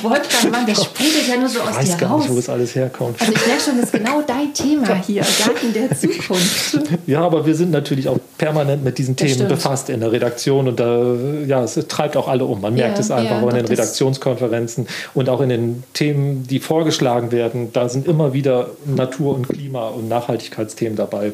[0.10, 2.24] Wolfgang Mann, das sprudelt ja nur so aus dir raus.
[2.24, 3.20] Nicht, wo es alles herkommt.
[3.20, 6.80] Also ich merke schon, das ist genau dein Thema hier, Garten der Zukunft.
[7.08, 10.80] Ja, aber wir sind natürlich auch permanent mit diesen Themen befasst in der Redaktion und
[10.80, 11.16] da,
[11.47, 12.62] ja, es treibt auch alle um.
[12.62, 16.60] Man merkt ja, es einfach ja, in den Redaktionskonferenzen und auch in den Themen, die
[16.60, 17.72] vorgeschlagen werden.
[17.74, 21.34] Da sind immer wieder Natur- und Klima- und Nachhaltigkeitsthemen dabei.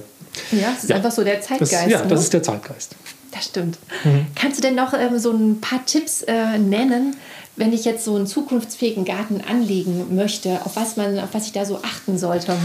[0.51, 1.73] Ja, es ist einfach so der Zeitgeist.
[1.73, 2.07] Das, ja, ne?
[2.07, 2.95] das ist der Zeitgeist.
[3.31, 3.77] Das stimmt.
[4.03, 4.27] Mhm.
[4.35, 7.15] Kannst du denn noch ähm, so ein paar Tipps äh, nennen,
[7.61, 11.51] wenn ich jetzt so einen zukunftsfähigen Garten anlegen möchte, auf was, man, auf was ich
[11.51, 12.55] da so achten sollte?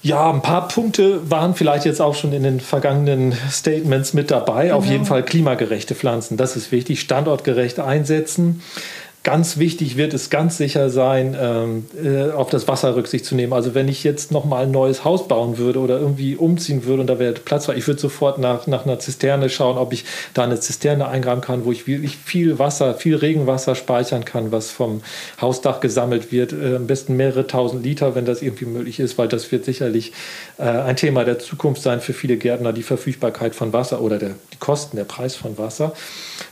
[0.00, 4.66] Ja, ein paar Punkte waren vielleicht jetzt auch schon in den vergangenen Statements mit dabei.
[4.66, 4.76] Genau.
[4.76, 7.00] Auf jeden Fall klimagerechte Pflanzen, das ist wichtig.
[7.00, 8.62] Standortgerecht einsetzen.
[9.24, 13.52] Ganz wichtig wird es ganz sicher sein, ähm, äh, auf das Wasser Rücksicht zu nehmen.
[13.52, 17.02] Also wenn ich jetzt noch mal ein neues Haus bauen würde oder irgendwie umziehen würde
[17.02, 20.04] und da wäre Platz ich würde sofort nach, nach einer Zisterne schauen, ob ich
[20.34, 24.72] da eine Zisterne eingraben kann, wo ich wirklich viel Wasser, viel Regenwasser speichern kann, was
[24.72, 25.02] vom
[25.40, 26.52] Hausdach gesammelt wird.
[26.52, 30.12] Äh, am besten mehrere tausend Liter, wenn das irgendwie möglich ist, weil das wird sicherlich
[30.58, 34.34] äh, ein Thema der Zukunft sein für viele Gärtner, die Verfügbarkeit von Wasser oder der,
[34.62, 35.92] Kosten, der Preis von Wasser.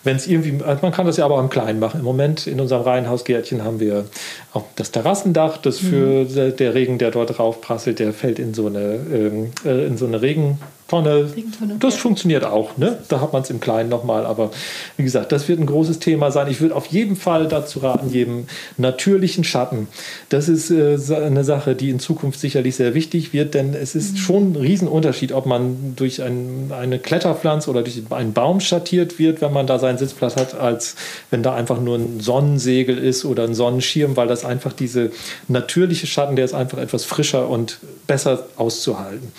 [0.03, 2.01] Wenn es irgendwie, also man kann das ja aber auch im Kleinen machen.
[2.01, 4.05] Im Moment in unserem Reihenhausgärtchen haben wir
[4.53, 6.57] auch das Terrassendach, das für mhm.
[6.57, 10.07] der Regen, der dort drauf prasselt, der fällt in so eine, ähm, äh, in so
[10.07, 10.59] eine Regen,
[10.91, 11.31] Tonne.
[11.79, 12.01] Das ja.
[12.01, 12.77] funktioniert auch.
[12.77, 12.99] Ne?
[13.09, 14.27] Da hat man es im Kleinen nochmal.
[14.27, 14.51] Aber
[14.97, 16.49] wie gesagt, das wird ein großes Thema sein.
[16.49, 19.89] Ich würde auf jeden Fall dazu raten, jedem natürlichen Schatten.
[20.29, 24.13] Das ist äh, eine Sache, die in Zukunft sicherlich sehr wichtig wird, denn es ist
[24.13, 24.17] mhm.
[24.17, 29.41] schon ein Riesenunterschied, ob man durch ein, eine Kletterpflanze oder durch einen Baum schattiert wird,
[29.41, 30.97] wenn man da seinen Sitzplatz hat, als
[31.31, 35.13] wenn da einfach nur ein Sonnensegel ist oder ein Sonnenschirm, weil das einfach diese
[35.49, 39.33] natürliche Schatten, der ist einfach etwas frischer und besser auszuhalten.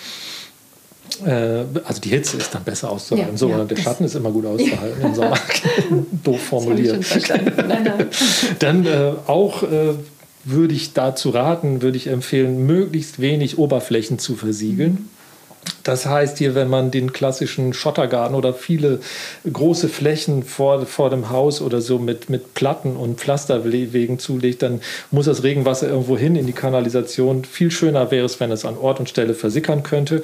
[1.26, 3.32] Äh, also die Hitze ist dann besser auszuhalten.
[3.32, 5.38] Ja, so, ja, der Schatten ist immer gut auszuhalten im Sommer.
[6.24, 7.04] Doof formuliert.
[7.28, 8.06] Nein, nein.
[8.58, 9.94] dann äh, auch äh,
[10.44, 15.08] würde ich dazu raten, würde ich empfehlen, möglichst wenig Oberflächen zu versiegeln.
[15.84, 18.98] Das heißt hier, wenn man den klassischen Schottergarten oder viele
[19.50, 24.80] große Flächen vor, vor dem Haus oder so mit, mit Platten und Pflasterwegen zulegt, dann
[25.12, 27.44] muss das Regenwasser irgendwo hin in die Kanalisation.
[27.44, 30.22] Viel schöner wäre es, wenn es an Ort und Stelle versickern könnte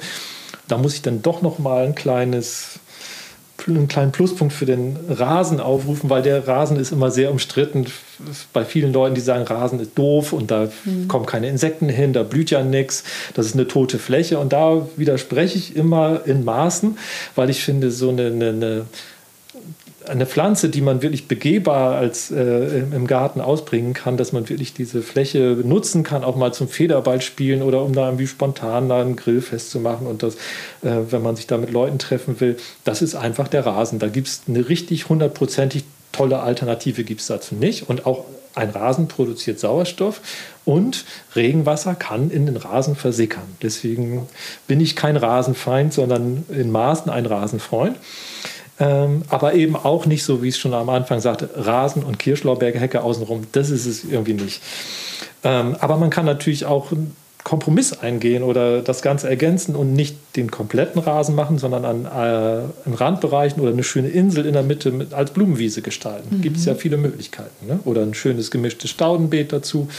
[0.69, 2.79] da muss ich dann doch noch mal ein kleines
[3.67, 7.85] einen kleinen Pluspunkt für den Rasen aufrufen, weil der Rasen ist immer sehr umstritten
[8.53, 11.07] bei vielen Leuten, die sagen, Rasen ist doof und da mhm.
[11.07, 13.03] kommen keine Insekten hin, da blüht ja nichts,
[13.33, 16.97] das ist eine tote Fläche und da widerspreche ich immer in Maßen,
[17.35, 18.85] weil ich finde, so eine, eine, eine
[20.25, 25.01] Pflanze, die man wirklich begehbar als äh, im Garten ausbringen kann, dass man wirklich diese
[25.01, 29.15] Fläche nutzen kann, auch mal zum Federball spielen oder um da irgendwie spontan da einen
[29.15, 30.35] Grill festzumachen und das,
[30.81, 33.99] äh, wenn man sich da mit Leuten treffen will, das ist einfach der Rasen.
[33.99, 38.69] Da gibt es eine richtig hundertprozentig tolle Alternative gibt es dazu nicht und auch ein
[38.71, 40.21] Rasen produziert Sauerstoff
[40.65, 41.05] und
[41.35, 43.43] Regenwasser kann in den Rasen versickern.
[43.61, 44.27] Deswegen
[44.67, 47.95] bin ich kein Rasenfeind, sondern in Maßen ein Rasenfreund.
[48.79, 52.17] Ähm, aber eben auch nicht so, wie ich es schon am Anfang sagte, Rasen und
[52.17, 53.47] Kirschlorbeerhecke außenrum.
[53.51, 54.61] Das ist es irgendwie nicht.
[55.43, 60.17] Ähm, aber man kann natürlich auch einen Kompromiss eingehen oder das Ganze ergänzen und nicht
[60.35, 62.09] den kompletten Rasen machen, sondern an, äh,
[62.85, 66.37] an Randbereichen oder eine schöne Insel in der Mitte mit, als Blumenwiese gestalten.
[66.37, 66.41] Mhm.
[66.41, 67.67] Gibt es ja viele Möglichkeiten.
[67.67, 67.79] Ne?
[67.85, 69.89] Oder ein schönes gemischtes Staudenbeet dazu.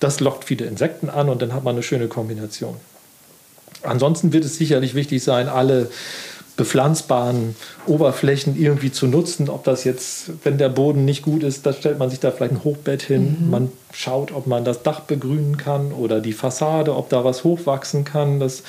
[0.00, 2.76] Das lockt viele Insekten an und dann hat man eine schöne Kombination.
[3.82, 5.90] Ansonsten wird es sicherlich wichtig sein, alle
[6.56, 9.48] bepflanzbaren Oberflächen irgendwie zu nutzen.
[9.48, 12.52] Ob das jetzt, wenn der Boden nicht gut ist, da stellt man sich da vielleicht
[12.52, 13.38] ein Hochbett hin.
[13.40, 13.50] Mhm.
[13.50, 18.04] Man schaut, ob man das Dach begrünen kann oder die Fassade, ob da was hochwachsen
[18.04, 18.38] kann.
[18.38, 18.62] Das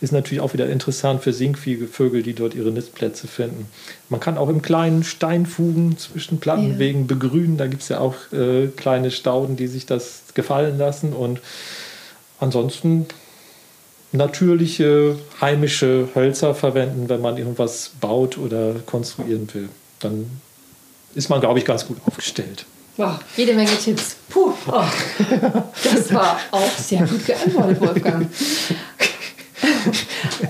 [0.00, 3.66] ist natürlich auch wieder interessant für Singvögel, die dort ihre Nistplätze finden.
[4.08, 7.06] Man kann auch im kleinen Steinfugen zwischen Plattenwegen ja.
[7.08, 7.56] begrünen.
[7.56, 11.12] Da gibt es ja auch äh, kleine Stauden, die sich das gefallen lassen.
[11.12, 11.40] Und
[12.38, 13.06] ansonsten
[14.12, 19.68] natürliche heimische Hölzer verwenden, wenn man irgendwas baut oder konstruieren will.
[20.00, 20.30] Dann
[21.14, 22.64] ist man, glaube ich, ganz gut aufgestellt.
[22.96, 24.16] Wow, jede Menge Tipps.
[24.28, 24.84] Puh, oh,
[25.84, 28.28] das war auch sehr gut geantwortet, Wolfgang.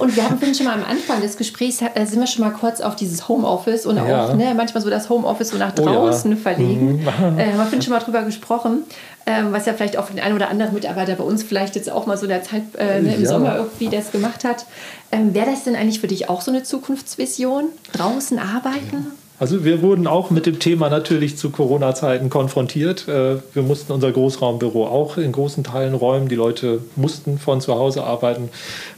[0.02, 2.80] und wir haben schon mal am Anfang des Gesprächs, äh, sind wir schon mal kurz
[2.80, 4.26] auf dieses Homeoffice und ja.
[4.26, 6.40] auch ne, manchmal so das Homeoffice so nach draußen oh ja.
[6.40, 6.96] verlegen.
[6.96, 7.02] Mhm.
[7.38, 8.82] Äh, wir haben schon mal drüber gesprochen,
[9.26, 11.88] ähm, was ja vielleicht auch für den einen oder anderen Mitarbeiter bei uns vielleicht jetzt
[11.90, 13.28] auch mal so in der Zeit äh, ne, im ja.
[13.28, 14.66] Sommer irgendwie das gemacht hat.
[15.12, 17.66] Ähm, Wäre das denn eigentlich für dich auch so eine Zukunftsvision?
[17.92, 19.12] Draußen arbeiten?
[19.38, 23.08] Also wir wurden auch mit dem Thema natürlich zu Corona-Zeiten konfrontiert.
[23.08, 26.28] Äh, wir mussten unser Großraumbüro auch in großen Teilen räumen.
[26.28, 28.50] Die Leute mussten von zu Hause arbeiten.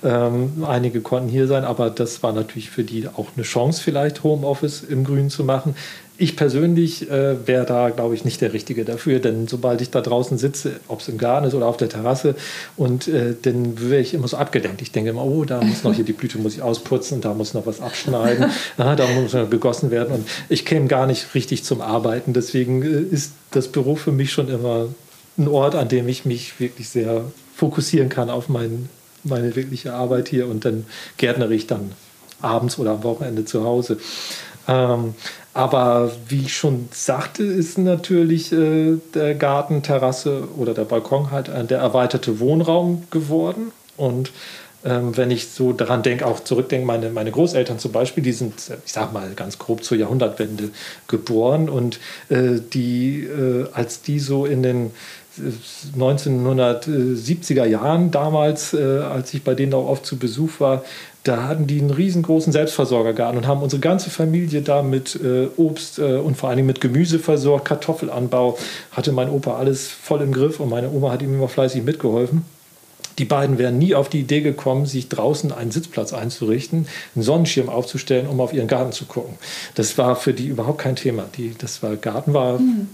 [0.04, 4.22] Ähm, einige konnten hier sein, aber das war natürlich für die auch eine Chance, vielleicht
[4.22, 5.74] Homeoffice im Grün zu machen.
[6.16, 10.00] Ich persönlich äh, wäre da, glaube ich, nicht der Richtige dafür, denn sobald ich da
[10.00, 12.36] draußen sitze, ob es im Garten ist oder auf der Terrasse,
[12.76, 14.80] und äh, dann wäre ich immer so abgelenkt.
[14.80, 17.52] Ich denke immer, oh, da muss noch hier die Blüte muss ich ausputzen, da muss
[17.52, 18.46] noch was abschneiden,
[18.76, 20.14] na, da muss noch gegossen werden.
[20.14, 22.32] Und ich käme gar nicht richtig zum Arbeiten.
[22.32, 24.88] Deswegen äh, ist das Büro für mich schon immer
[25.36, 27.24] ein Ort, an dem ich mich wirklich sehr
[27.56, 28.88] fokussieren kann auf mein,
[29.24, 30.86] meine wirkliche Arbeit hier und dann
[31.16, 31.90] gärtnere ich dann
[32.40, 33.98] abends oder am Wochenende zu Hause.
[34.68, 35.14] Ähm,
[35.54, 41.48] aber wie ich schon sagte, ist natürlich äh, der Garten, Terrasse oder der Balkon halt
[41.48, 43.72] äh, der erweiterte Wohnraum geworden.
[43.96, 44.32] Und
[44.86, 48.52] Ähm, wenn ich so daran denke, auch zurückdenke, meine, meine Großeltern zum Beispiel, die sind,
[48.84, 50.68] ich sag mal ganz grob zur Jahrhundertwende
[51.08, 54.90] geboren und äh, die, äh, als die so in den
[55.96, 60.84] 1970er Jahren damals, äh, als ich bei denen auch oft zu Besuch war,
[61.24, 65.98] da hatten die einen riesengroßen Selbstversorgergarten und haben unsere ganze Familie da mit äh, Obst
[65.98, 68.58] äh, und vor allem mit Gemüse versorgt, Kartoffelanbau.
[68.92, 72.42] Hatte mein Opa alles voll im Griff und meine Oma hat ihm immer fleißig mitgeholfen.
[73.18, 77.68] Die beiden wären nie auf die Idee gekommen, sich draußen einen Sitzplatz einzurichten, einen Sonnenschirm
[77.68, 79.36] aufzustellen, um auf ihren Garten zu gucken.
[79.76, 81.24] Das war für die überhaupt kein Thema.
[81.36, 82.88] Die, das war Garten war mhm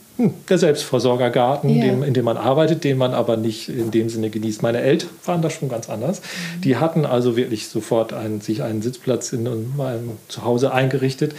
[0.49, 1.85] der Selbstversorgergarten, ja.
[1.85, 4.63] dem, in dem man arbeitet, den man aber nicht in dem Sinne genießt.
[4.63, 6.21] Meine Eltern waren da schon ganz anders.
[6.21, 6.61] Mhm.
[6.63, 9.45] Die hatten also wirklich sofort einen, sich einen Sitzplatz in
[9.77, 11.35] meinem Zuhause eingerichtet.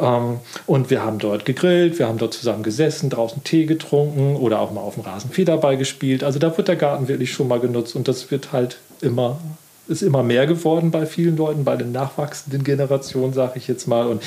[0.00, 4.60] Ähm, und wir haben dort gegrillt, wir haben dort zusammen gesessen, draußen Tee getrunken oder
[4.60, 6.24] auch mal auf dem Rasen Federball gespielt.
[6.24, 9.38] Also da wird der Garten wirklich schon mal genutzt und das wird halt immer
[9.88, 14.06] ist immer mehr geworden bei vielen Leuten, bei den nachwachsenden Generationen, sage ich jetzt mal.
[14.06, 14.22] Und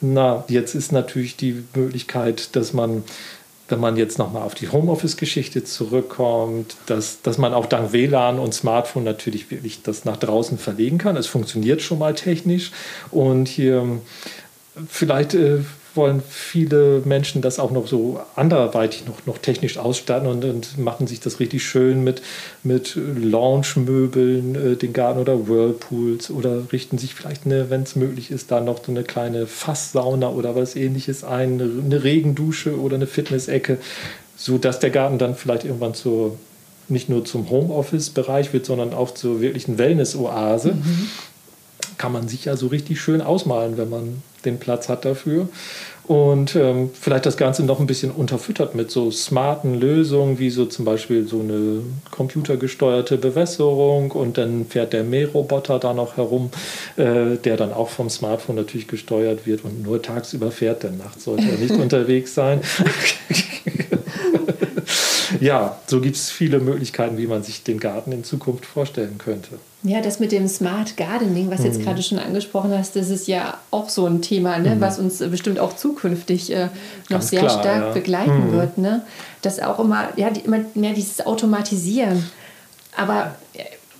[0.00, 3.04] na, jetzt ist natürlich die Möglichkeit, dass man
[3.68, 8.52] wenn man jetzt nochmal auf die Homeoffice-Geschichte zurückkommt, dass, dass man auch dank WLAN und
[8.52, 11.16] Smartphone natürlich wirklich das nach draußen verlegen kann.
[11.16, 12.72] Es funktioniert schon mal technisch
[13.10, 14.00] und hier
[14.88, 15.60] vielleicht äh,
[15.94, 21.06] wollen viele Menschen das auch noch so anderweitig noch, noch technisch ausstatten und, und machen
[21.06, 22.22] sich das richtig schön mit,
[22.62, 28.50] mit Lounge-Möbeln, äh, den Garten oder Whirlpools oder richten sich vielleicht, wenn es möglich ist,
[28.50, 33.78] da noch so eine kleine Fasssauna oder was ähnliches ein, eine Regendusche oder eine Fitnessecke,
[34.36, 36.38] sodass der Garten dann vielleicht irgendwann zur
[36.88, 40.72] nicht nur zum Homeoffice-Bereich wird, sondern auch zur wirklichen Wellness-Oase.
[40.72, 41.08] Mhm.
[41.98, 45.48] Kann man sich ja so richtig schön ausmalen, wenn man den Platz hat dafür.
[46.06, 50.66] Und ähm, vielleicht das Ganze noch ein bisschen unterfüttert mit so smarten Lösungen, wie so
[50.66, 51.80] zum Beispiel so eine
[52.10, 56.50] computergesteuerte Bewässerung und dann fährt der Mähroboter da noch herum,
[56.96, 61.24] äh, der dann auch vom Smartphone natürlich gesteuert wird und nur tagsüber fährt, denn nachts
[61.24, 62.60] sollte er nicht unterwegs sein.
[65.44, 69.58] ja, so gibt es viele Möglichkeiten, wie man sich den Garten in Zukunft vorstellen könnte.
[69.82, 71.84] Ja, das mit dem Smart Gardening, was jetzt mhm.
[71.84, 74.80] gerade schon angesprochen hast, das ist ja auch so ein Thema, ne, mhm.
[74.80, 76.70] was uns bestimmt auch zukünftig äh, noch
[77.10, 77.92] Ganz sehr klar, stark ja.
[77.92, 78.52] begleiten mhm.
[78.52, 78.78] wird.
[78.78, 79.02] Ne?
[79.42, 82.24] Das auch immer, ja, die, immer mehr dieses Automatisieren.
[82.96, 83.34] Aber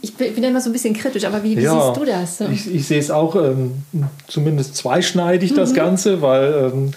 [0.00, 2.40] ich bin, immer so ein bisschen kritisch, aber wie, wie ja, siehst du das?
[2.52, 3.82] Ich, ich, sehe es auch ähm,
[4.28, 5.76] zumindest zweischneidig, das mhm.
[5.76, 6.90] Ganze, weil ähm,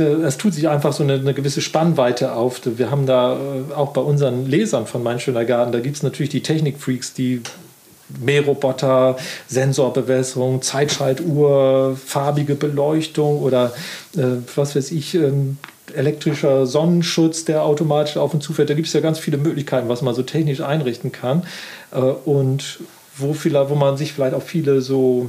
[0.00, 2.60] es tut sich einfach so eine, eine, gewisse Spannweite auf.
[2.64, 6.02] Wir haben da äh, auch bei unseren Lesern von Mein Schöner Garten, da gibt es
[6.02, 7.42] natürlich die Technikfreaks, die
[8.20, 9.16] Mähroboter,
[9.48, 13.72] Sensorbewässerung, Zeitschaltuhr, farbige Beleuchtung oder
[14.16, 14.22] äh,
[14.54, 15.58] was weiß ich, ähm,
[15.94, 18.70] elektrischer Sonnenschutz, der automatisch auf und zufällt.
[18.70, 21.44] Da gibt es ja ganz viele Möglichkeiten, was man so technisch einrichten kann.
[21.92, 22.80] Äh, und
[23.16, 25.28] wo, vielleicht, wo man sich vielleicht auch viele so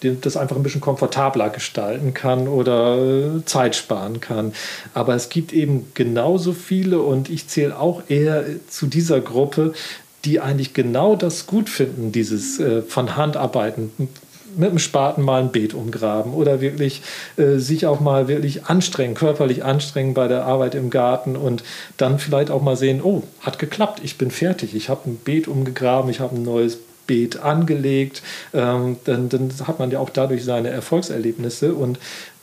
[0.00, 4.52] das einfach ein bisschen komfortabler gestalten kann oder äh, Zeit sparen kann.
[4.94, 9.72] Aber es gibt eben genauso viele und ich zähle auch eher zu dieser Gruppe,
[10.24, 13.90] die eigentlich genau das gut finden, dieses äh, von Hand arbeiten,
[14.56, 17.02] mit dem Spaten mal ein Beet umgraben oder wirklich
[17.36, 21.62] äh, sich auch mal wirklich anstrengen, körperlich anstrengen bei der Arbeit im Garten und
[21.96, 25.46] dann vielleicht auch mal sehen, oh, hat geklappt, ich bin fertig, ich habe ein Beet
[25.46, 26.78] umgegraben, ich habe ein neues
[27.10, 28.22] Beet angelegt,
[28.54, 31.98] ähm, dann, dann hat man ja auch dadurch seine Erfolgserlebnisse und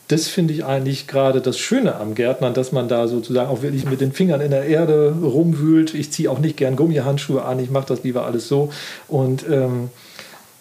[0.08, 3.86] das finde ich eigentlich gerade das Schöne am Gärtnern, dass man da sozusagen auch wirklich
[3.86, 5.94] mit den Fingern in der Erde rumwühlt.
[5.94, 8.70] Ich ziehe auch nicht gern Gummihandschuhe an, ich mache das lieber alles so.
[9.06, 9.90] Und ähm,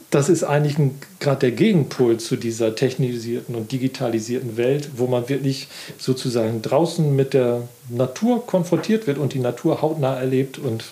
[0.09, 0.77] das ist eigentlich
[1.19, 7.33] gerade der Gegenpol zu dieser technisierten und digitalisierten Welt, wo man wirklich sozusagen draußen mit
[7.33, 10.83] der Natur konfrontiert wird und die Natur hautnah erlebt und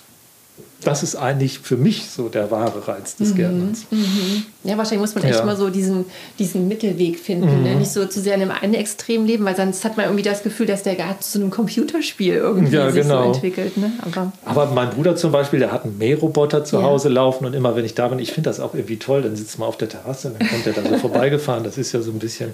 [0.84, 3.86] das ist eigentlich für mich so der wahre Reiz des mhm, Gärtnerns.
[3.90, 4.46] Mhm.
[4.64, 5.46] Ja, wahrscheinlich muss man echt ja.
[5.46, 6.06] mal so diesen,
[6.38, 7.48] diesen Mittelweg finden.
[7.48, 7.54] Ne?
[7.54, 7.64] Mhm.
[7.64, 7.76] Ne?
[7.76, 10.44] Nicht so zu sehr in einem einen Extrem leben, weil sonst hat man irgendwie das
[10.44, 13.24] Gefühl, dass der Garten zu einem Computerspiel irgendwie ja, sich genau.
[13.24, 13.78] so entwickelt.
[13.78, 13.92] Ne?
[14.02, 16.84] Aber, Aber mein Bruder zum Beispiel, der hat einen Mähroboter zu ja.
[16.84, 19.36] Hause laufen und immer wenn ich da bin, ich finde das auch irgendwie toll, dann
[19.36, 21.64] sitzt man auf der Terrasse und dann kommt der da so vorbeigefahren.
[21.64, 22.52] Das ist ja so ein bisschen,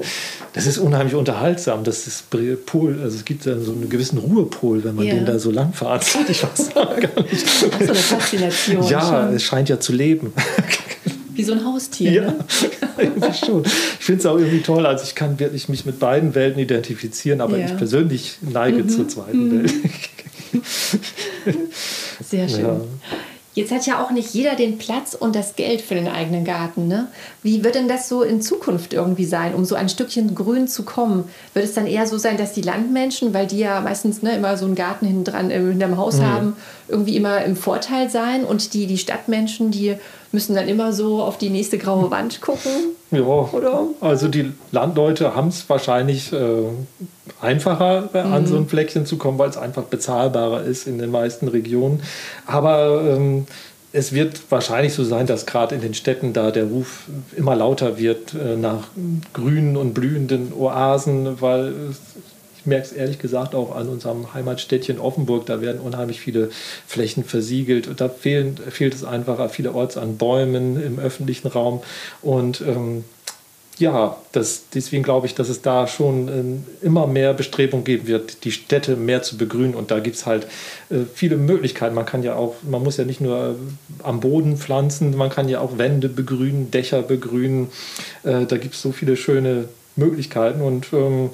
[0.54, 1.84] das ist unheimlich unterhaltsam.
[1.84, 2.26] Das ist
[2.66, 5.74] Pol, also es gibt dann so einen gewissen Ruhepol, wenn man den da so lang
[5.74, 6.06] fährt.
[6.28, 7.46] Ich weiß gar nicht.
[7.74, 8.88] Ach so, Faszination.
[8.88, 9.36] Ja, schon.
[9.36, 10.34] es scheint ja zu leben.
[11.34, 12.12] Wie so ein Haustier.
[12.12, 12.46] Ja, ne?
[12.98, 13.64] irgendwie schon.
[13.64, 14.86] Ich finde es auch irgendwie toll.
[14.86, 17.68] Also ich kann wirklich mich mit beiden Welten identifizieren, aber ja.
[17.68, 18.90] ich persönlich neige mhm.
[18.90, 19.64] zur zweiten mhm.
[19.64, 19.74] Welt.
[22.30, 22.60] Sehr schön.
[22.60, 22.82] Ja.
[23.54, 26.88] Jetzt hat ja auch nicht jeder den Platz und das Geld für den eigenen Garten.
[26.88, 27.08] Ne?
[27.44, 30.84] Wie wird denn das so in Zukunft irgendwie sein, um so ein Stückchen Grün zu
[30.84, 31.26] kommen?
[31.54, 34.56] Wird es dann eher so sein, dass die Landmenschen, weil die ja meistens ne, immer
[34.56, 36.26] so einen Garten hinten dran äh, hinterm Haus mhm.
[36.26, 36.56] haben,
[36.88, 39.98] irgendwie immer im Vorteil sein und die, die Stadtmenschen, die
[40.32, 42.72] müssen dann immer so auf die nächste graue Wand gucken.
[43.12, 43.88] Ja, oder?
[44.00, 46.64] also die Landleute haben es wahrscheinlich äh,
[47.42, 48.34] einfacher, mhm.
[48.34, 52.02] an so ein Fleckchen zu kommen, weil es einfach bezahlbarer ist in den meisten Regionen.
[52.46, 53.46] Aber ähm,
[53.94, 57.04] es wird wahrscheinlich so sein, dass gerade in den Städten da der Ruf
[57.36, 58.88] immer lauter wird äh, nach
[59.34, 61.74] grünen und blühenden Oasen, weil
[62.62, 66.52] ich merke es ehrlich gesagt auch an unserem Heimatstädtchen Offenburg, da werden unheimlich viele
[66.86, 67.90] Flächen versiegelt.
[68.00, 71.82] Da fehlen, fehlt es einfach vielerorts an Bäumen im öffentlichen Raum.
[72.22, 73.04] Und ähm,
[73.80, 76.28] ja, das, deswegen glaube ich, dass es da schon
[76.82, 79.74] äh, immer mehr Bestrebung geben wird, die Städte mehr zu begrünen.
[79.74, 80.46] Und da gibt es halt
[80.92, 81.96] äh, viele Möglichkeiten.
[81.96, 85.50] Man kann ja auch, man muss ja nicht nur äh, am Boden pflanzen, man kann
[85.50, 87.70] ja auch Wände begrünen, Dächer begrünen.
[88.22, 90.62] Äh, da gibt es so viele schöne Möglichkeiten.
[90.62, 91.32] Und ähm,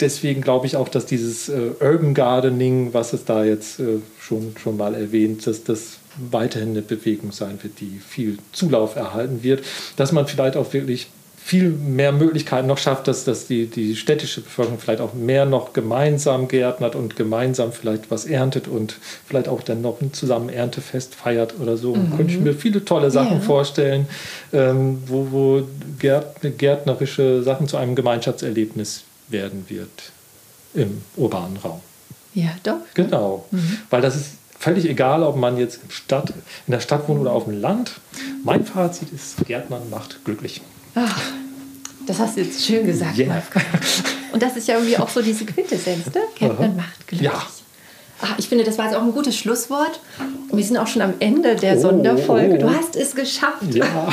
[0.00, 4.54] deswegen glaube ich auch, dass dieses äh, Urban Gardening, was es da jetzt äh, schon,
[4.62, 5.98] schon mal erwähnt, dass das
[6.30, 9.64] weiterhin eine Bewegung sein wird, die viel Zulauf erhalten wird,
[9.96, 11.08] dass man vielleicht auch wirklich
[11.44, 15.74] viel mehr Möglichkeiten noch schafft, dass, dass die, die städtische Bevölkerung vielleicht auch mehr noch
[15.74, 21.14] gemeinsam gärtnert und gemeinsam vielleicht was erntet und vielleicht auch dann noch ein zusammen Erntefest
[21.14, 21.94] feiert oder so.
[21.94, 22.16] Mhm.
[22.16, 23.40] Könnte ich mir viele tolle Sachen yeah.
[23.40, 24.06] vorstellen,
[24.54, 25.62] ähm, wo, wo
[25.98, 30.12] gärtnerische Sachen zu einem Gemeinschaftserlebnis werden wird
[30.72, 31.80] im urbanen Raum.
[32.32, 32.78] Ja, doch.
[32.94, 33.78] Genau, mhm.
[33.90, 36.30] weil das ist völlig egal, ob man jetzt in, Stadt,
[36.66, 38.00] in der Stadt wohnt oder auf dem Land.
[38.44, 40.62] Mein Fazit ist, Gärtnern macht glücklich.
[40.94, 41.20] Ach,
[42.06, 43.42] das hast du jetzt schön gesagt, yeah.
[44.32, 46.22] Und das ist ja irgendwie auch so diese Quintessenz, ne?
[46.36, 47.30] Gärtnern macht glücklich.
[47.30, 47.46] Ja.
[48.26, 50.00] Ach, ich finde, das war jetzt auch ein gutes Schlusswort.
[50.50, 52.56] Wir sind auch schon am Ende der oh, Sonderfolge.
[52.56, 53.74] Du hast es geschafft.
[53.74, 54.08] Ja,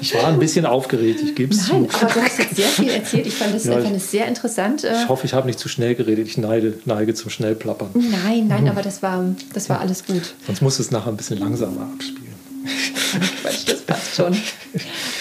[0.00, 1.72] ich war ein bisschen aufgeregt, ich gebe es zu.
[1.72, 3.26] Nein, aber du hast jetzt sehr viel erzählt.
[3.26, 4.84] Ich fand es ja, sehr interessant.
[4.84, 5.02] Äh.
[5.02, 6.28] Ich hoffe, ich habe nicht zu schnell geredet.
[6.28, 7.88] Ich neide, neige zum Schnellplappern.
[7.94, 8.70] Nein, nein, mhm.
[8.70, 10.34] aber das war, das war alles gut.
[10.46, 12.34] Sonst muss es nachher ein bisschen langsamer abspielen.
[13.42, 14.36] Quatsch, das passt schon.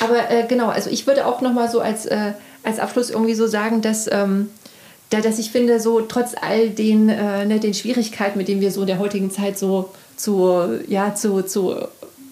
[0.01, 2.33] Aber äh, genau, also ich würde auch noch mal so als, äh,
[2.63, 4.07] als Abschluss irgendwie so sagen, dass...
[4.11, 4.49] Ähm,
[5.09, 8.71] da, dass ich finde, so trotz all den, äh, ne, den Schwierigkeiten, mit denen wir
[8.71, 11.75] so in der heutigen Zeit so zu, ja, zu, zu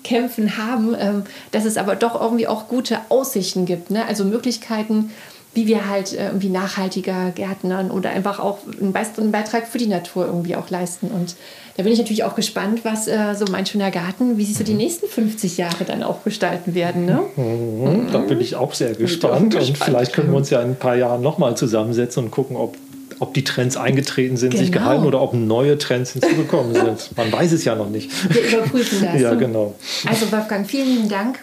[0.04, 3.90] kämpfen haben, ähm, dass es aber doch irgendwie auch gute Aussichten gibt.
[3.90, 4.06] Ne?
[4.06, 5.12] Also Möglichkeiten,
[5.54, 10.26] wie wir halt äh, irgendwie nachhaltiger gärtnern oder einfach auch einen Beitrag für die Natur
[10.26, 11.08] irgendwie auch leisten.
[11.08, 11.36] Und
[11.78, 14.64] da bin ich natürlich auch gespannt, was äh, so mein schöner Garten, wie sich so
[14.64, 14.80] die mhm.
[14.80, 17.06] nächsten 50 Jahre dann auch gestalten werden.
[17.06, 17.20] Ne?
[17.36, 19.56] Mhm, da bin ich auch sehr gespannt.
[19.56, 19.70] Auch gespannt.
[19.70, 22.76] Und vielleicht können wir uns ja in ein paar Jahren nochmal zusammensetzen und gucken, ob
[23.20, 24.64] ob die Trends eingetreten sind, genau.
[24.64, 27.16] sich gehalten oder ob neue Trends hinzugekommen sind.
[27.16, 28.10] Man weiß es ja noch nicht.
[28.34, 29.22] Wir überprüfen das.
[29.22, 29.76] ja, genau.
[30.08, 31.40] Also Wolfgang, vielen lieben Dank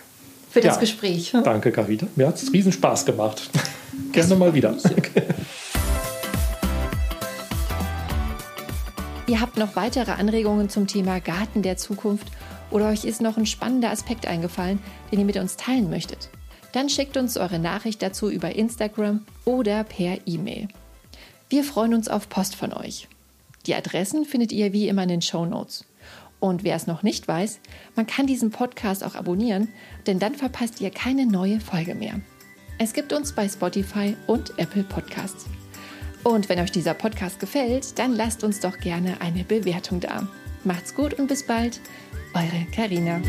[0.50, 1.32] für das ja, Gespräch.
[1.44, 2.06] Danke, Carita.
[2.16, 3.48] Mir hat es riesen Spaß gemacht.
[4.12, 4.76] Gerne mal wieder.
[9.26, 12.26] Ihr habt noch weitere Anregungen zum Thema Garten der Zukunft
[12.70, 14.80] oder euch ist noch ein spannender Aspekt eingefallen,
[15.10, 16.30] den ihr mit uns teilen möchtet?
[16.72, 20.68] Dann schickt uns eure Nachricht dazu über Instagram oder per E-Mail.
[21.48, 23.08] Wir freuen uns auf Post von euch.
[23.66, 25.84] Die Adressen findet ihr wie immer in den Show Notes.
[26.38, 27.60] Und wer es noch nicht weiß,
[27.96, 29.68] man kann diesen Podcast auch abonnieren,
[30.06, 32.20] denn dann verpasst ihr keine neue Folge mehr.
[32.82, 35.44] Es gibt uns bei Spotify und Apple Podcasts.
[36.24, 40.26] Und wenn euch dieser Podcast gefällt, dann lasst uns doch gerne eine Bewertung da.
[40.64, 41.78] Macht's gut und bis bald.
[42.32, 43.20] Eure Karina.